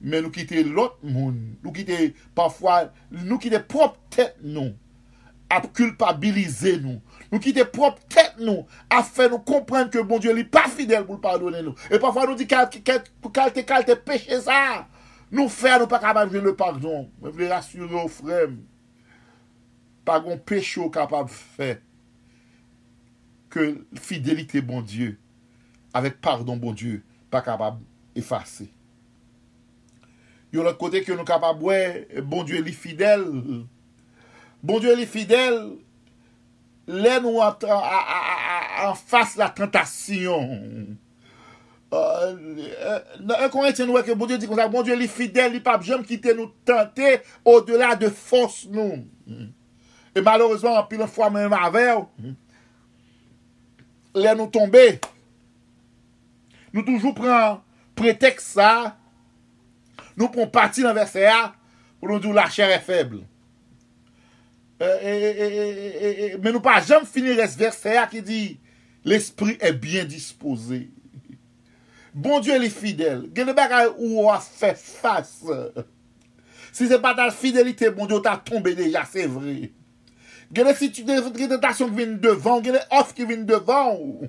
Mais 0.00 0.20
nous 0.20 0.30
quitter 0.30 0.62
l'autre 0.64 0.98
monde, 1.02 1.38
nous 1.62 1.72
quitter 1.72 2.14
parfois, 2.34 2.92
nous 3.10 3.38
quitter 3.38 3.60
propre 3.60 3.98
tête 4.10 4.36
nous, 4.42 4.72
à 5.48 5.60
culpabiliser 5.60 6.78
nous. 6.78 7.00
Nous 7.32 7.38
quitter 7.38 7.64
propre 7.64 8.00
tête 8.08 8.34
nous, 8.38 8.66
à 8.90 9.02
faire 9.02 9.30
nous 9.30 9.38
comprendre 9.38 9.90
que 9.90 9.98
bon 9.98 10.18
Dieu 10.18 10.32
n'est 10.32 10.44
pas 10.44 10.68
fidèle 10.68 11.04
pour 11.04 11.20
pardonner 11.20 11.62
nous. 11.62 11.74
Et 11.90 11.98
parfois 11.98 12.26
nous 12.26 12.34
dit 12.34 12.46
pour 13.20 13.32
quel 13.32 13.52
péché 14.04 14.40
ça, 14.40 14.88
nous 15.30 15.48
faire 15.48 15.80
nous 15.80 15.86
pas 15.86 15.98
capable 15.98 16.32
de 16.32 16.38
le 16.38 16.54
pardon. 16.54 17.10
Je 17.22 17.30
veux 17.30 17.48
rassurer 17.48 17.94
aux 17.94 18.08
frères, 18.08 18.48
pas 20.04 20.22
un 20.26 20.36
péché 20.36 20.82
capable 20.90 21.30
de 21.30 21.34
faire 21.34 21.78
que 23.48 23.86
fidélité 23.94 24.60
bon 24.60 24.82
Dieu 24.82 25.18
avec 25.94 26.20
pardon, 26.20 26.56
bon 26.56 26.72
Dieu, 26.72 27.04
pas 27.30 27.40
capable 27.40 27.80
d'effacer. 28.14 28.73
Yon 30.54 30.68
lot 30.68 30.76
kote 30.78 31.00
ke 31.02 31.14
nou 31.16 31.26
kapab 31.26 31.62
wè, 31.66 31.78
bon 32.22 32.44
Diyo 32.46 32.60
li 32.62 32.74
fidèl. 32.76 33.24
Bon 34.62 34.78
Diyo 34.78 34.94
li 34.94 35.06
fidèl, 35.10 35.56
lè 36.86 37.16
nou 37.24 37.42
an 37.42 38.94
fase 39.00 39.40
la 39.40 39.50
tentasyon. 39.56 40.46
Euh, 41.94 42.30
euh, 42.74 43.02
nan 43.22 43.34
an 43.34 43.50
kon 43.50 43.66
etyen 43.66 43.90
wè 43.90 44.04
ke 44.06 44.14
bon 44.14 44.30
Diyo 44.30 44.38
di 44.38 44.50
kon 44.50 44.60
sa, 44.60 44.70
bon 44.70 44.86
Diyo 44.86 44.94
li 45.00 45.10
fidèl, 45.10 45.50
li 45.56 45.62
pap 45.64 45.82
jèm 45.86 46.06
ki 46.06 46.20
te 46.22 46.36
nou 46.38 46.54
tentè 46.68 47.16
o 47.42 47.58
delà 47.66 47.96
de 47.98 48.12
fos 48.14 48.62
nou. 48.70 49.02
E 50.14 50.22
malourezman, 50.22 50.78
an 50.78 50.86
pi 50.86 51.02
lè 51.02 51.10
fwa 51.10 51.34
mè 51.34 51.48
mè 51.50 51.62
avèw, 51.66 52.06
lè 54.22 54.38
nou 54.38 54.46
tombe, 54.54 54.86
nou 56.70 56.86
toujou 56.86 57.10
pren 57.18 57.58
pretek 57.98 58.38
sa, 58.38 58.94
nou 60.18 60.30
pren 60.32 60.50
pati 60.52 60.84
nan 60.84 60.96
verse 60.96 61.22
a, 61.28 61.54
pou 62.00 62.10
nou 62.10 62.22
djou 62.22 62.34
la 62.36 62.50
chère 62.52 62.80
feble. 62.84 63.22
Men 66.42 66.50
nou 66.50 66.62
pa 66.64 66.80
jom 66.84 67.06
finir 67.08 67.40
es 67.42 67.56
verse 67.58 67.94
a 67.98 68.08
ki 68.10 68.20
di, 68.26 68.42
l'esprit 69.04 69.58
e 69.62 69.72
bien 69.72 70.04
disposé. 70.04 70.88
Bon 72.14 72.38
Dieu 72.38 72.56
li 72.62 72.70
fidèl. 72.70 73.26
Genè 73.34 73.54
bagay 73.56 73.88
ou 73.90 74.28
a 74.30 74.38
fè 74.38 74.72
fase. 74.78 75.84
Si 76.74 76.86
se 76.90 76.98
pa 77.02 77.14
tal 77.18 77.32
fidelite, 77.34 77.90
bon 77.94 78.06
Dieu 78.10 78.22
ta 78.22 78.36
tombe 78.38 78.74
deja, 78.78 79.04
se 79.10 79.26
vre. 79.30 79.72
Genè 80.54 80.74
si 80.78 80.90
tu 80.94 81.04
genè 81.06 81.58
tasyon 81.62 81.90
ki 81.90 81.98
vin 81.98 82.16
devan, 82.22 82.62
genè 82.62 82.84
of 82.94 83.12
ki 83.18 83.26
vin 83.26 83.42
devan. 83.48 84.28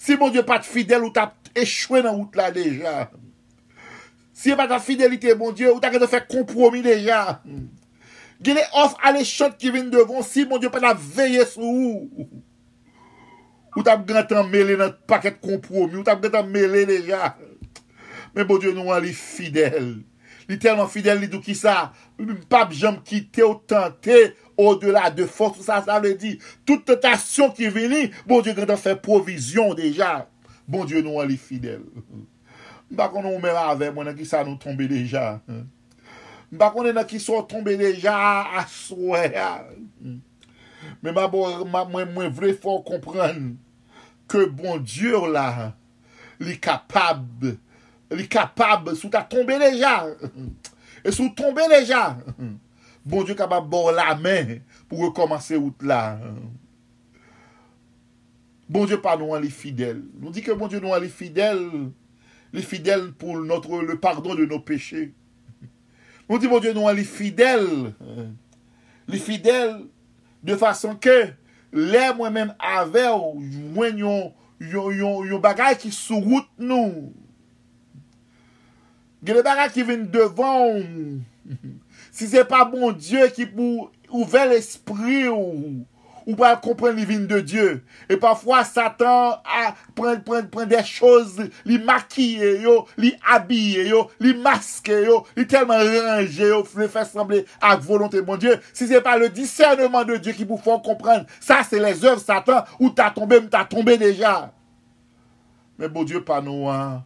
Si 0.00 0.16
bon 0.16 0.32
Dieu 0.32 0.44
pa 0.48 0.58
te 0.62 0.68
fidèl, 0.68 1.04
ou 1.04 1.12
ta 1.14 1.30
echwe 1.52 2.00
nan 2.00 2.16
wout 2.16 2.40
la 2.40 2.48
deja. 2.54 3.10
Si 4.42 4.50
e 4.50 4.56
pa 4.58 4.66
ta 4.66 4.80
fidelite, 4.82 5.36
bon 5.38 5.52
Diyo, 5.54 5.76
ou 5.76 5.80
ta 5.82 5.92
ke 5.92 6.00
te 6.02 6.08
fè 6.10 6.18
kompromi 6.26 6.80
deja. 6.82 7.38
Gine 8.42 8.64
of 8.80 8.96
ale 9.06 9.22
chot 9.22 9.54
ki 9.54 9.70
vin 9.70 9.92
devon, 9.92 10.24
si 10.26 10.42
bon 10.50 10.58
Diyo 10.58 10.72
pa 10.74 10.80
ta 10.82 10.90
veye 10.98 11.44
sou 11.46 11.62
ou. 11.62 12.26
Ou 13.76 13.84
ta 13.86 13.94
gantan 13.94 14.50
mele 14.50 14.74
nan 14.80 14.96
paket 15.06 15.38
kompromi, 15.38 16.00
ou 16.00 16.06
ta 16.08 16.16
gantan 16.18 16.50
mele 16.50 16.82
deja. 16.90 17.36
Men 18.34 18.48
bon 18.50 18.58
Diyo 18.58 18.74
nou 18.74 18.90
an 18.90 19.04
li 19.06 19.14
fidel. 19.14 19.92
Li 20.50 20.58
telman 20.58 20.90
fidel 20.90 21.22
li 21.22 21.30
dou 21.30 21.38
ki 21.44 21.54
sa. 21.54 21.92
Mpap 22.18 22.74
jom 22.74 22.98
kite 23.06 23.46
ou 23.46 23.60
tante 23.70 24.32
ou 24.56 24.74
de 24.74 24.90
la 24.90 25.06
de 25.14 25.28
fos. 25.30 25.54
Sa 25.62 25.84
sa 25.86 26.02
vle 26.02 26.16
di. 26.18 26.34
Tout 26.66 26.82
tentasyon 26.90 27.54
ki 27.54 27.70
vini, 27.70 28.08
bon 28.26 28.42
Diyo 28.42 28.58
gantan 28.58 28.82
fè 28.88 28.98
provision 29.06 29.70
deja. 29.78 30.24
Bon 30.66 30.82
Diyo 30.82 31.06
nou 31.06 31.22
an 31.22 31.30
li 31.30 31.38
fidel. 31.38 31.86
Mba 32.92 33.08
konon 33.08 33.32
ou 33.32 33.40
mè 33.40 33.52
rave, 33.56 33.88
mwen 33.94 34.10
an 34.10 34.16
ki 34.18 34.26
sa 34.28 34.42
nou 34.44 34.60
tombe 34.60 34.84
deja. 34.90 35.38
Mba 36.52 36.68
konon 36.74 37.00
an 37.00 37.06
ki 37.08 37.16
so 37.22 37.38
tombe 37.48 37.72
deja 37.80 38.12
aswe. 38.60 39.30
Mwen 41.00 42.12
mwen 42.12 42.34
vre 42.36 42.52
fò 42.60 42.82
kompren 42.84 43.54
ke 44.28 44.44
bon 44.52 44.82
Diyo 44.84 45.24
la 45.32 45.72
li 46.42 46.58
kapab 46.60 47.46
li 48.12 48.26
kapab 48.28 48.92
sou 48.92 49.08
ta 49.12 49.24
tombe 49.24 49.56
deja. 49.62 49.94
E 51.00 51.14
sou 51.14 51.32
tombe 51.38 51.64
deja. 51.72 52.18
Bon 53.00 53.24
Diyo 53.24 53.38
kapab 53.40 53.72
bon 53.72 53.88
la 53.96 54.12
men 54.20 54.58
pou 54.84 55.06
rekomanse 55.06 55.56
out 55.56 55.80
la. 55.88 56.02
Bon 58.68 58.84
Diyo 58.84 59.00
pa 59.00 59.16
nou 59.16 59.32
an 59.32 59.40
li 59.40 59.48
fidel. 59.48 60.04
Nou 60.20 60.34
di 60.34 60.44
ke 60.44 60.52
bon 60.52 60.68
Diyo 60.68 60.84
nou 60.84 60.92
an 60.92 61.00
li 61.06 61.08
fidel 61.08 61.64
li 62.52 62.62
fidel 62.64 63.10
pou 63.16 63.40
le 63.40 63.96
pardon 64.00 64.36
de 64.36 64.46
nou 64.46 64.60
peche. 64.64 65.10
Nou 66.28 66.38
di 66.40 66.48
bon 66.48 66.62
Diyo 66.62 66.76
nou 66.76 66.88
an 66.88 66.96
li 66.96 67.04
fidel, 67.08 67.66
li 69.10 69.18
fidel, 69.20 69.82
De 70.42 70.56
fason 70.58 70.96
ke, 70.98 71.16
lè 71.72 72.08
mwen 72.18 72.34
men 72.34 72.54
ave 72.58 73.04
ou 73.14 73.38
mwen 73.38 74.00
yon 74.02 75.42
bagay 75.42 75.76
ki 75.78 75.92
sou 75.94 76.18
wout 76.18 76.48
nou. 76.58 77.12
Gè 79.22 79.36
le 79.36 79.44
bagay 79.46 79.70
ki 79.70 79.86
ven 79.86 80.08
devan 80.10 80.64
ou. 80.66 81.20
Si 82.12 82.26
se 82.28 82.42
pa 82.48 82.64
bon 82.68 82.90
Diyo 82.96 83.28
ki 83.34 83.46
pou 83.54 83.86
ouve 84.10 84.42
l'esprit 84.50 85.30
ou. 85.30 85.84
Ou 86.22 86.36
pa 86.38 86.52
kompren 86.62 86.94
li 86.96 87.04
vin 87.08 87.24
de 87.30 87.40
Diyo. 87.42 87.78
E 88.10 88.16
pafwa 88.20 88.62
Satan 88.66 89.40
pren 89.96 90.68
de 90.70 90.80
chouz 90.86 91.38
li 91.68 91.78
makiye 91.82 92.54
yo, 92.62 92.76
li 93.00 93.12
abye 93.34 93.88
yo, 93.90 94.04
li 94.22 94.34
maske 94.38 95.02
yo, 95.06 95.22
li 95.38 95.46
telman 95.50 95.82
range 95.82 96.50
yo, 96.52 96.62
fwe 96.68 96.88
fè 96.92 97.04
semble 97.08 97.42
ak 97.58 97.82
volonté 97.86 98.22
bon 98.26 98.40
Diyo. 98.40 98.56
Si 98.72 98.88
se 98.90 99.02
pa 99.04 99.16
le 99.20 99.30
discernement 99.34 100.06
de 100.08 100.20
Diyo 100.22 100.36
ki 100.38 100.48
pou 100.48 100.62
fò 100.62 100.78
kompren, 100.84 101.26
sa 101.42 101.62
se 101.66 101.80
les 101.82 102.04
oeuvre 102.06 102.22
Satan, 102.22 102.66
ou 102.78 102.92
ta 102.94 103.10
tombe, 103.14 103.40
ou 103.42 103.52
ta 103.52 103.64
tombe 103.68 103.96
deja. 104.00 104.52
Men 105.80 105.90
bon 105.92 106.06
Diyo 106.06 106.22
pa 106.26 106.42
nou 106.44 106.70
an, 106.70 107.00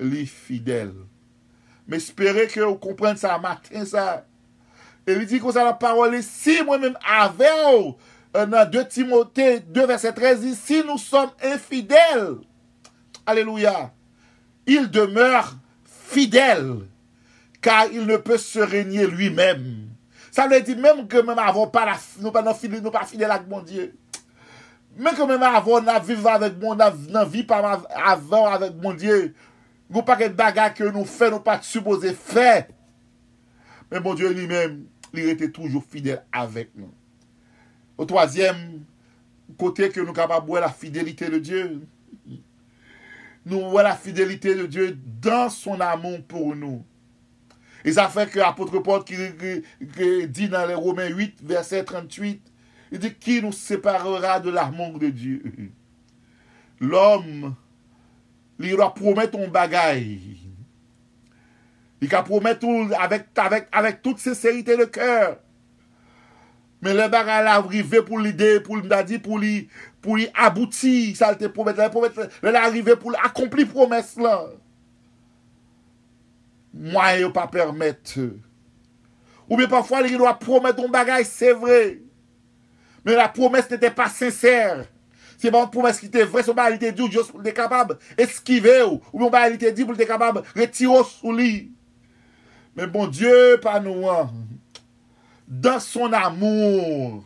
li 0.00 0.26
fidèl. 0.28 0.92
Men 1.88 2.02
espere 2.02 2.44
ke 2.52 2.60
ou 2.66 2.76
kompren 2.80 3.16
sa 3.16 3.38
matin 3.40 3.86
sa. 3.88 4.20
E 5.08 5.14
li 5.16 5.24
di 5.24 5.40
kon 5.40 5.54
sa 5.56 5.64
la 5.64 5.72
parole, 5.80 6.20
si 6.20 6.58
mwen 6.66 6.82
men 6.84 6.98
ou, 8.36 8.44
nan 8.44 8.68
2 8.68 8.84
Timote 8.92 9.46
2 9.72 9.86
verset 9.88 10.12
13 10.18 10.52
si 10.58 10.82
nou 10.84 11.00
som 11.00 11.30
infidel 11.48 12.38
aleluya 13.28 13.90
il 14.68 14.90
demeur 14.92 15.54
fidel 15.84 16.88
ka 17.64 17.86
il 17.92 18.06
ne 18.06 18.16
peut 18.16 18.38
se 18.38 18.60
regne 18.60 19.06
lui-même. 19.06 19.88
Sa 20.30 20.46
le 20.46 20.60
di 20.62 20.76
menm 20.76 21.06
ke 21.10 21.22
menm 21.24 21.40
avon 21.40 21.66
nou 21.66 22.30
pa 22.32 23.04
fidel 23.08 23.32
ak 23.32 23.48
bon 23.48 23.64
die 23.66 23.88
menm 24.98 25.16
ke 25.16 25.26
menm 25.26 25.42
avon 25.48 25.88
nan 25.88 26.02
vive 26.04 26.28
avèk 26.28 26.58
bon 26.60 26.78
nan 26.78 27.24
vi 27.26 27.42
pa 27.48 27.62
avon 28.12 28.52
avèk 28.52 28.76
bon 28.78 28.94
die 28.94 29.32
nou 29.88 30.04
pa 30.04 30.18
ket 30.20 30.36
baga 30.36 30.68
ke 30.76 30.92
nou 30.92 31.08
fè 31.08 31.32
nou 31.32 31.40
pa 31.40 31.58
suppose 31.64 32.12
fè 32.12 32.68
menm 33.90 34.04
bon 34.04 34.14
die 34.20 34.30
li 34.36 34.46
menm 34.50 34.84
li 35.16 35.26
rete 35.26 35.48
toujou 35.50 35.80
fidel 35.80 36.20
avèk 36.30 36.70
nou 36.76 36.92
Au 37.98 38.04
troisième 38.04 38.84
côté 39.58 39.90
que 39.90 40.00
nous 40.00 40.12
capables 40.12 40.46
de 40.46 40.50
voir 40.50 40.62
la 40.62 40.70
fidélité 40.70 41.28
de 41.28 41.38
Dieu. 41.38 41.82
Nous 43.44 43.60
voyons 43.60 43.88
la 43.88 43.96
fidélité 43.96 44.54
de 44.54 44.66
Dieu 44.66 44.96
dans 45.20 45.50
son 45.50 45.80
amour 45.80 46.22
pour 46.26 46.54
nous. 46.54 46.84
Et 47.84 47.92
ça 47.92 48.08
fait 48.08 48.30
que 48.30 48.38
l'apôtre 48.38 48.78
Paul 48.80 49.02
qui, 49.04 49.16
dit 50.28 50.48
dans 50.48 50.66
les 50.66 50.74
Romains 50.74 51.08
8, 51.08 51.38
verset 51.42 51.84
38, 51.84 52.42
il 52.92 52.98
dit 52.98 53.14
qui 53.14 53.42
nous 53.42 53.52
séparera 53.52 54.40
de 54.40 54.50
l'amour 54.50 54.98
de 54.98 55.08
Dieu? 55.08 55.42
L'homme, 56.80 57.54
il 58.60 58.70
doit 58.70 58.94
promettre 58.94 59.38
un 59.38 59.48
bagaille. 59.48 60.38
Il 62.00 62.08
doit 62.08 62.22
promettre 62.22 62.66
avec, 62.98 63.26
avec, 63.36 63.68
avec 63.72 64.02
toute 64.02 64.18
sincérité 64.18 64.76
de 64.76 64.84
cœur. 64.84 65.38
Men 66.84 66.94
le 66.94 67.08
baga 67.10 67.40
la 67.42 67.56
rive 67.64 68.04
pou 68.06 68.20
l'ide, 68.22 68.58
pou 68.66 68.78
l'dadi, 68.78 69.18
pou 69.22 69.40
li, 69.42 69.66
pou 70.04 70.18
li 70.18 70.28
abouti, 70.38 71.14
sa 71.18 71.32
l 71.32 71.38
te 71.40 71.50
promet, 71.50 71.78
la 71.78 71.90
promet, 71.90 72.14
le 72.44 72.52
la 72.54 72.68
rive 72.70 72.94
pou 73.00 73.10
l'akompli 73.14 73.66
promes 73.66 74.12
la. 74.22 74.36
Mwa 76.78 77.08
yo 77.18 77.32
pa 77.34 77.48
permet. 77.50 78.14
Ou 79.48 79.58
be 79.58 79.66
pafwa 79.70 80.04
li 80.04 80.14
do 80.20 80.28
a 80.28 80.36
promet 80.38 80.78
don 80.78 80.92
bagay, 80.92 81.26
se 81.26 81.50
vre. 81.58 81.80
Men 83.02 83.18
la 83.18 83.26
promes 83.34 83.66
nete 83.72 83.90
pa 83.96 84.06
senser. 84.12 84.84
Se 85.38 85.50
ba 85.54 85.62
an 85.62 85.70
promes 85.70 85.98
ki 86.02 86.10
te 86.10 86.22
vre, 86.26 86.42
se 86.46 86.54
ba 86.54 86.66
li 86.70 86.78
te 86.82 86.90
di 86.90 87.02
ou 87.02 87.10
dios 87.10 87.30
pou 87.30 87.42
te 87.42 87.54
kapab 87.54 87.94
eskive 88.18 88.74
ou, 88.84 88.98
ou 89.14 89.30
ba 89.30 89.44
li 89.50 89.58
te 89.58 89.70
di 89.74 89.86
pou 89.86 89.98
te 89.98 90.06
kapab 90.06 90.40
retiro 90.58 91.04
sou 91.06 91.34
li. 91.34 91.68
Men 92.78 92.90
bon 92.94 93.10
dieu 93.10 93.58
pa 93.62 93.78
nou 93.82 94.10
an. 94.10 94.34
Dans 95.48 95.80
son 95.80 96.12
amour, 96.12 97.24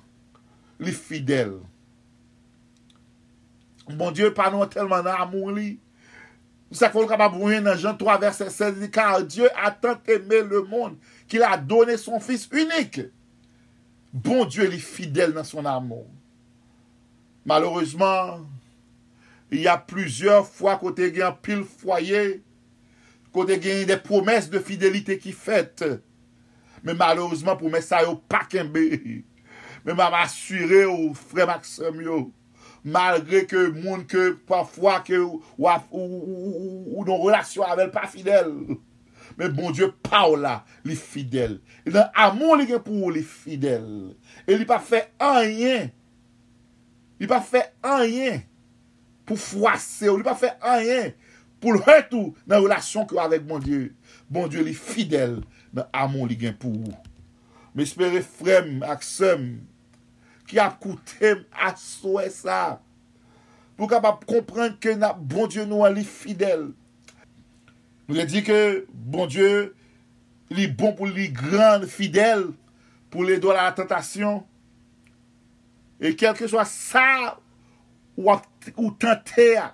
les 0.79 0.93
fidèles. 0.93 1.59
Bon 3.89 4.13
Dieu, 4.13 4.33
pas 4.33 4.51
tellement 4.69 5.03
d'amour. 5.03 5.53
Ça 6.71 6.89
qu'on 6.89 7.07
capable 7.07 7.63
dans 7.63 7.77
Jean 7.77 7.97
3, 7.97 8.19
verset 8.19 8.49
16, 8.49 8.91
car 8.91 9.23
Dieu 9.25 9.49
a 9.63 9.73
tant 9.73 9.99
aimé 10.07 10.43
le 10.43 10.63
monde 10.63 10.97
qu'il 11.27 11.43
a 11.43 11.59
donné 11.59 11.97
son 11.97 12.21
Fils 12.21 12.49
unique. 12.53 13.01
Bon 14.13 14.45
Dieu, 14.45 14.67
il 14.67 14.75
est 14.75 14.79
fidèle 14.79 15.33
dans 15.33 15.45
son 15.45 15.67
amour. 15.67 16.07
Malheureusement, 17.45 18.41
il 19.51 19.61
y 19.61 19.69
a 19.69 19.77
plusieurs 19.77 20.47
fois 20.47 20.77
côté 20.77 21.23
un 21.23 21.33
pile 21.33 21.65
foyer, 21.65 22.43
côté 23.33 23.55
a 23.55 23.85
des 23.85 23.97
promesses 23.97 24.49
de 24.49 24.61
fidélité 24.61 25.19
qui 25.19 25.33
faites. 25.33 25.85
Men 26.83 26.99
malouzman 26.99 27.59
pou 27.59 27.71
men 27.73 27.85
sa 27.85 28.03
yo 28.07 28.17
pa 28.31 28.45
kembe. 28.51 28.87
Men 29.83 29.99
ma 29.99 30.09
ma 30.13 30.23
asyre 30.27 30.85
yo, 30.85 31.11
frem 31.31 31.51
ak 31.55 31.67
sem 31.67 32.01
yo. 32.05 32.25
Malgre 32.83 33.45
ke 33.47 33.69
moun 33.77 34.03
ke 34.11 34.33
pafwa 34.49 34.97
ke 35.07 35.21
waf 35.61 35.87
ou 35.95 37.05
don 37.07 37.21
relasyon 37.23 37.71
avel 37.71 37.93
pa 37.95 38.09
fidel. 38.11 38.51
Men 39.39 39.53
bon 39.55 39.73
Diyo 39.75 39.93
pa 40.05 40.25
ou 40.29 40.39
la 40.41 40.61
li 40.87 40.97
fidel. 40.99 41.59
E 41.87 41.93
nan 41.95 42.11
amon 42.19 42.59
li 42.61 42.67
gen 42.69 42.83
pou 42.85 43.07
ou 43.07 43.15
li 43.15 43.23
fidel. 43.27 44.13
E 44.47 44.59
li 44.59 44.67
pa 44.69 44.81
fe 44.83 45.05
anyen. 45.23 45.91
Li 47.23 47.29
pa 47.31 47.39
fe 47.45 47.65
anyen 47.87 48.43
pou 49.29 49.39
fwase 49.39 50.11
ou. 50.11 50.19
Li 50.19 50.27
pa 50.27 50.37
fe 50.39 50.53
anyen 50.59 51.15
pou 51.63 51.77
lwen 51.77 52.03
tou 52.11 52.35
nan 52.51 52.65
relasyon 52.65 53.07
ki 53.07 53.17
ou 53.17 53.23
avek 53.23 53.47
bon 53.47 53.63
Diyo. 53.63 53.87
Bon 54.27 54.51
Diyo 54.51 54.67
li 54.67 54.75
fidel. 54.77 55.41
nan 55.73 55.89
amon 55.97 56.29
li 56.31 56.37
gen 56.39 56.57
pou 56.61 56.73
ou. 56.73 56.95
Me 57.73 57.87
espere 57.87 58.21
frem 58.25 58.83
ak 58.85 59.05
sem 59.07 59.47
ki 60.49 60.61
ap 60.61 60.79
koutem 60.83 61.45
aswe 61.65 62.27
sa 62.35 62.79
pou 63.79 63.89
kap 63.89 64.05
ap 64.09 64.27
komprende 64.29 64.77
ke 64.83 64.93
nan 64.99 65.17
bon 65.17 65.49
Diyo 65.49 65.65
nou 65.69 65.87
an 65.87 65.97
li 65.97 66.05
fidel. 66.05 66.69
Nou 68.05 68.19
le 68.19 68.27
di 68.29 68.45
ke 68.45 68.59
bon 68.93 69.31
Diyo 69.33 69.71
li 70.53 70.69
bon 70.69 70.93
pou 70.99 71.09
li 71.09 71.31
gran 71.33 71.89
fidel 71.89 72.51
pou 73.13 73.25
li 73.25 73.39
do 73.41 73.55
la 73.57 73.71
tentasyon 73.77 74.43
e 76.03 76.13
kelke 76.19 76.49
swa 76.51 76.67
sa 76.69 77.07
ou, 78.19 78.37
ou 78.77 78.93
tante 79.01 79.49
a 79.57 79.71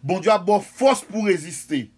bon 0.00 0.24
Diyo 0.24 0.32
ap 0.32 0.48
bon 0.48 0.64
fos 0.64 1.04
pou 1.04 1.28
reziste. 1.28 1.90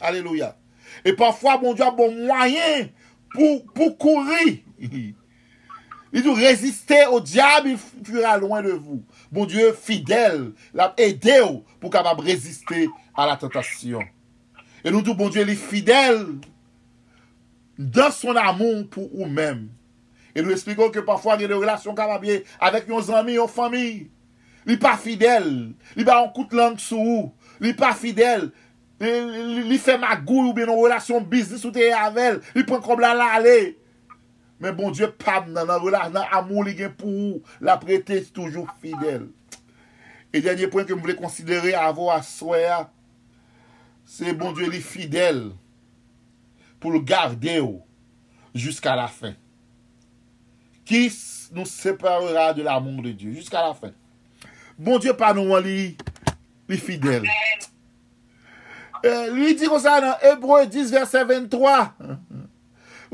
Aleluya. 0.00 0.54
E 1.02 1.14
pafwa 1.16 1.56
bon 1.60 1.74
Diyo 1.74 1.88
ap 1.88 1.98
bon 1.98 2.14
mwayen 2.24 2.88
pou 3.34 3.90
kouri. 3.98 4.60
Li 6.14 6.22
dou 6.22 6.38
reziste 6.38 7.00
ou 7.08 7.18
diab, 7.18 7.66
il 7.66 7.78
fura 7.78 8.36
loin 8.38 8.62
de 8.62 8.70
vou. 8.70 9.02
Bon 9.34 9.48
Diyo 9.50 9.72
fidel, 9.74 10.52
la 10.76 10.92
ede 11.00 11.40
ou 11.42 11.62
pou 11.80 11.90
kapab 11.90 12.22
reziste 12.22 12.86
a 13.16 13.26
la 13.26 13.38
tentasyon. 13.40 14.04
E 14.84 14.92
nou 14.92 15.02
dou 15.02 15.18
bon 15.18 15.32
Diyo 15.34 15.46
li 15.48 15.58
fidel 15.58 16.22
dan 17.74 18.12
son 18.14 18.38
amon 18.38 18.84
pou 18.86 19.10
ou 19.10 19.26
men. 19.26 19.66
E 20.34 20.42
nou 20.42 20.54
esplikon 20.54 20.92
ke 20.94 21.02
pafwa 21.06 21.34
gen 21.38 21.50
de 21.50 21.58
relasyon 21.58 21.98
kapabye 21.98 22.42
avek 22.62 22.86
yon 22.90 23.02
zami, 23.06 23.34
yon 23.38 23.50
fami. 23.50 23.86
Li 24.64 24.78
pa 24.80 24.94
fidel, 24.96 25.48
li 25.98 26.06
ba 26.06 26.20
an 26.22 26.30
koute 26.34 26.56
lang 26.56 26.78
sou 26.80 27.02
ou. 27.02 27.24
Li 27.62 27.74
pa 27.76 27.92
fidel, 27.96 28.48
li 29.04 29.78
fe 29.82 29.96
magou 30.00 30.48
ou 30.48 30.56
ben 30.56 30.68
yon 30.68 30.82
relasyon 30.82 31.24
biznis 31.30 31.64
ou 31.66 31.74
te 31.74 31.84
yavel. 31.84 32.40
Li 32.56 32.64
pren 32.66 32.82
kom 32.84 33.02
la 33.02 33.14
la 33.16 33.32
ale. 33.38 33.74
Men 34.62 34.76
bon 34.78 34.94
Diyo 34.94 35.10
pam 35.20 35.50
nan 35.52 35.68
nan 35.68 36.20
amon 36.24 36.64
li 36.66 36.76
gen 36.78 36.92
pou 36.96 37.10
ou. 37.10 37.40
La 37.64 37.76
prete 37.80 38.22
toujou 38.34 38.68
fidel. 38.82 39.28
E 40.34 40.40
denye 40.42 40.70
point 40.70 40.88
ke 40.88 40.96
m 40.96 41.02
vle 41.04 41.16
konsidere 41.18 41.74
avou 41.78 42.12
aswaya. 42.14 42.84
Se 44.08 44.32
bon 44.36 44.54
Diyo 44.56 44.70
li 44.72 44.82
fidel. 44.84 45.48
Pou 46.80 46.94
l 46.94 47.02
garde 47.04 47.58
ou. 47.62 47.82
Juska 48.54 48.94
la 48.96 49.08
fin. 49.10 49.34
Ki 50.86 51.08
nou 51.54 51.66
separera 51.68 52.52
de 52.56 52.64
l'amon 52.66 53.02
de 53.02 53.12
Diyo. 53.12 53.34
Juska 53.36 53.62
la 53.64 53.76
fin? 53.78 53.94
Bon 54.78 55.02
Diyo 55.02 55.16
pa 55.18 55.34
nou 55.36 55.56
an 55.58 55.64
li. 55.66 55.94
Li 56.70 56.80
fidel. 56.80 57.26
Li 59.04 59.52
di 59.58 59.68
kon 59.68 59.82
sa 59.82 59.98
nan 60.00 60.14
Ebreu 60.24 60.64
10 60.66 60.92
verset 60.94 61.26
23. 61.28 61.92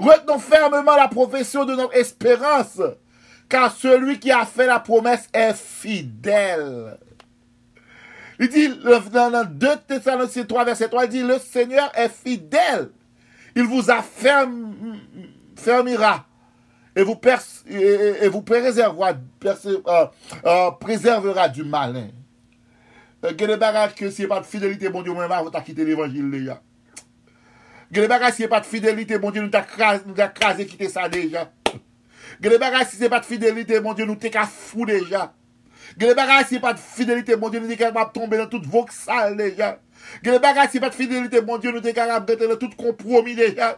Retenons 0.01 0.39
fermement 0.39 0.97
la 0.97 1.09
profession 1.09 1.65
de 1.65 1.75
notre 1.75 1.97
espérance, 1.97 2.81
car 3.49 3.75
celui 3.75 4.19
qui 4.19 4.31
a 4.31 4.47
fait 4.47 4.67
la 4.67 4.81
promesse 4.81 5.29
est 5.33 5.55
fidèle. 5.55 6.99
Il 8.39 8.49
dit, 8.49 8.69
dans 9.13 9.45
2 9.45 9.69
Thessaloniciens 9.87 10.45
3, 10.45 10.65
verset 10.65 10.89
3, 10.89 11.05
il 11.05 11.11
dit, 11.11 11.23
le 11.23 11.39
Seigneur 11.39 11.93
est 11.95 12.09
fidèle. 12.09 12.91
Il 13.55 13.65
vous 13.65 13.91
affermira 13.91 16.25
et 16.97 17.03
vous, 17.03 17.21
et 17.69 18.29
vous 18.29 18.41
préservera, 18.41 19.13
euh, 19.45 20.07
euh, 20.47 20.71
préservera 20.81 21.51
du 21.51 21.65
malin. 21.65 22.09
Euh, 23.25 23.33
Gede 23.37 23.57
bagaj 23.61 23.95
ke 23.99 24.09
se 24.11 24.27
pat 24.29 24.47
fidelite 24.49 24.89
bon 24.93 25.05
diyo 25.05 25.15
mwen 25.15 25.29
ma, 25.29 25.43
wot 25.45 25.57
a 25.57 25.61
kite 25.65 25.85
l'Evangil 25.85 26.31
deja. 26.33 26.61
Gede 27.93 28.09
bagaj 28.09 28.39
se 28.39 28.49
pat 28.49 28.65
fidelite 28.65 29.19
bon 29.21 29.35
diyo, 29.35 29.45
nou 29.45 29.53
ta 29.53 29.61
krasi 30.33 30.67
kite 30.67 30.89
sa 30.89 31.09
deja. 31.13 31.51
Gede 32.41 32.57
bagaj 32.63 32.87
se 32.95 33.11
pat 33.13 33.29
fidelite 33.29 33.83
bon 33.85 33.99
diyo, 33.99 34.09
nou 34.09 34.17
te 34.17 34.33
ka 34.33 34.47
fou 34.49 34.89
deja. 34.89 35.29
Gede 35.99 36.15
bagaj 36.17 36.47
se 36.49 36.63
pat 36.63 36.81
fidelite 36.81 37.37
bon 37.37 37.53
diyo, 37.53 37.61
nou 37.61 37.69
te 37.69 37.77
ka 37.77 37.93
map 37.93 38.15
tombe 38.17 38.41
nan 38.41 38.49
tout 38.49 38.65
voksal 38.73 39.37
deja. 39.37 39.75
Gede 40.25 40.41
bagaj 40.41 40.73
se 40.73 40.81
pat 40.81 40.97
fidelite 40.97 41.45
bon 41.45 41.61
diyo, 41.61 41.75
nou 41.77 41.85
te 41.85 41.93
ka 41.93 42.09
map 42.09 42.25
bete 42.31 42.49
nan 42.49 42.57
tout 42.57 42.73
kompromi 42.81 43.37
deja. 43.37 43.75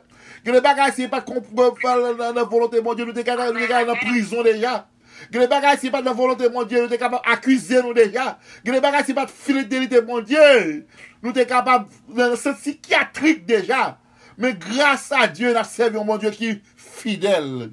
Gede 0.47 0.63
bagaj 0.63 0.95
se 1.01 1.11
pat 1.11 1.27
kompromi 1.27 2.15
nan 2.23 2.45
volante 2.47 2.79
bon 2.79 2.95
diyo, 2.95 3.11
nou 3.11 3.19
te 3.19 3.27
ka 3.27 3.35
nan 3.43 3.99
prison 4.07 4.47
deja. 4.47 4.85
Gre 5.33 5.47
bagay 5.51 5.79
si 5.81 5.91
pat 5.93 6.05
nan 6.07 6.17
volante 6.19 6.49
moun 6.53 6.69
die, 6.69 6.81
nou 6.81 6.91
te 6.91 6.99
kapab 7.01 7.25
akwize 7.35 7.81
nou 7.81 7.95
deja. 7.97 8.37
Gre 8.67 8.83
bagay 8.85 9.07
si 9.07 9.17
pat 9.17 9.33
filedelite 9.33 10.03
moun 10.07 10.27
die, 10.29 10.83
nou 11.25 11.35
te 11.37 11.47
kapab 11.49 11.89
nan 12.13 12.37
se 12.41 12.55
psikiatrik 12.59 13.47
deja. 13.49 13.93
Men 14.41 14.57
grasa 14.61 15.25
a 15.25 15.31
Diyo 15.31 15.53
nan 15.55 15.67
servyon 15.69 16.07
moun 16.09 16.21
die 16.23 16.33
ki 16.35 16.53
fidel. 16.77 17.73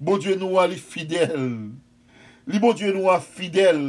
Bon 0.00 0.20
die 0.20 0.36
nou 0.40 0.58
a 0.60 0.66
li 0.70 0.78
fidel. 0.80 1.48
Li 2.50 2.60
bon 2.60 2.76
die 2.76 2.92
nou 2.94 3.12
a 3.12 3.20
fidel. 3.22 3.80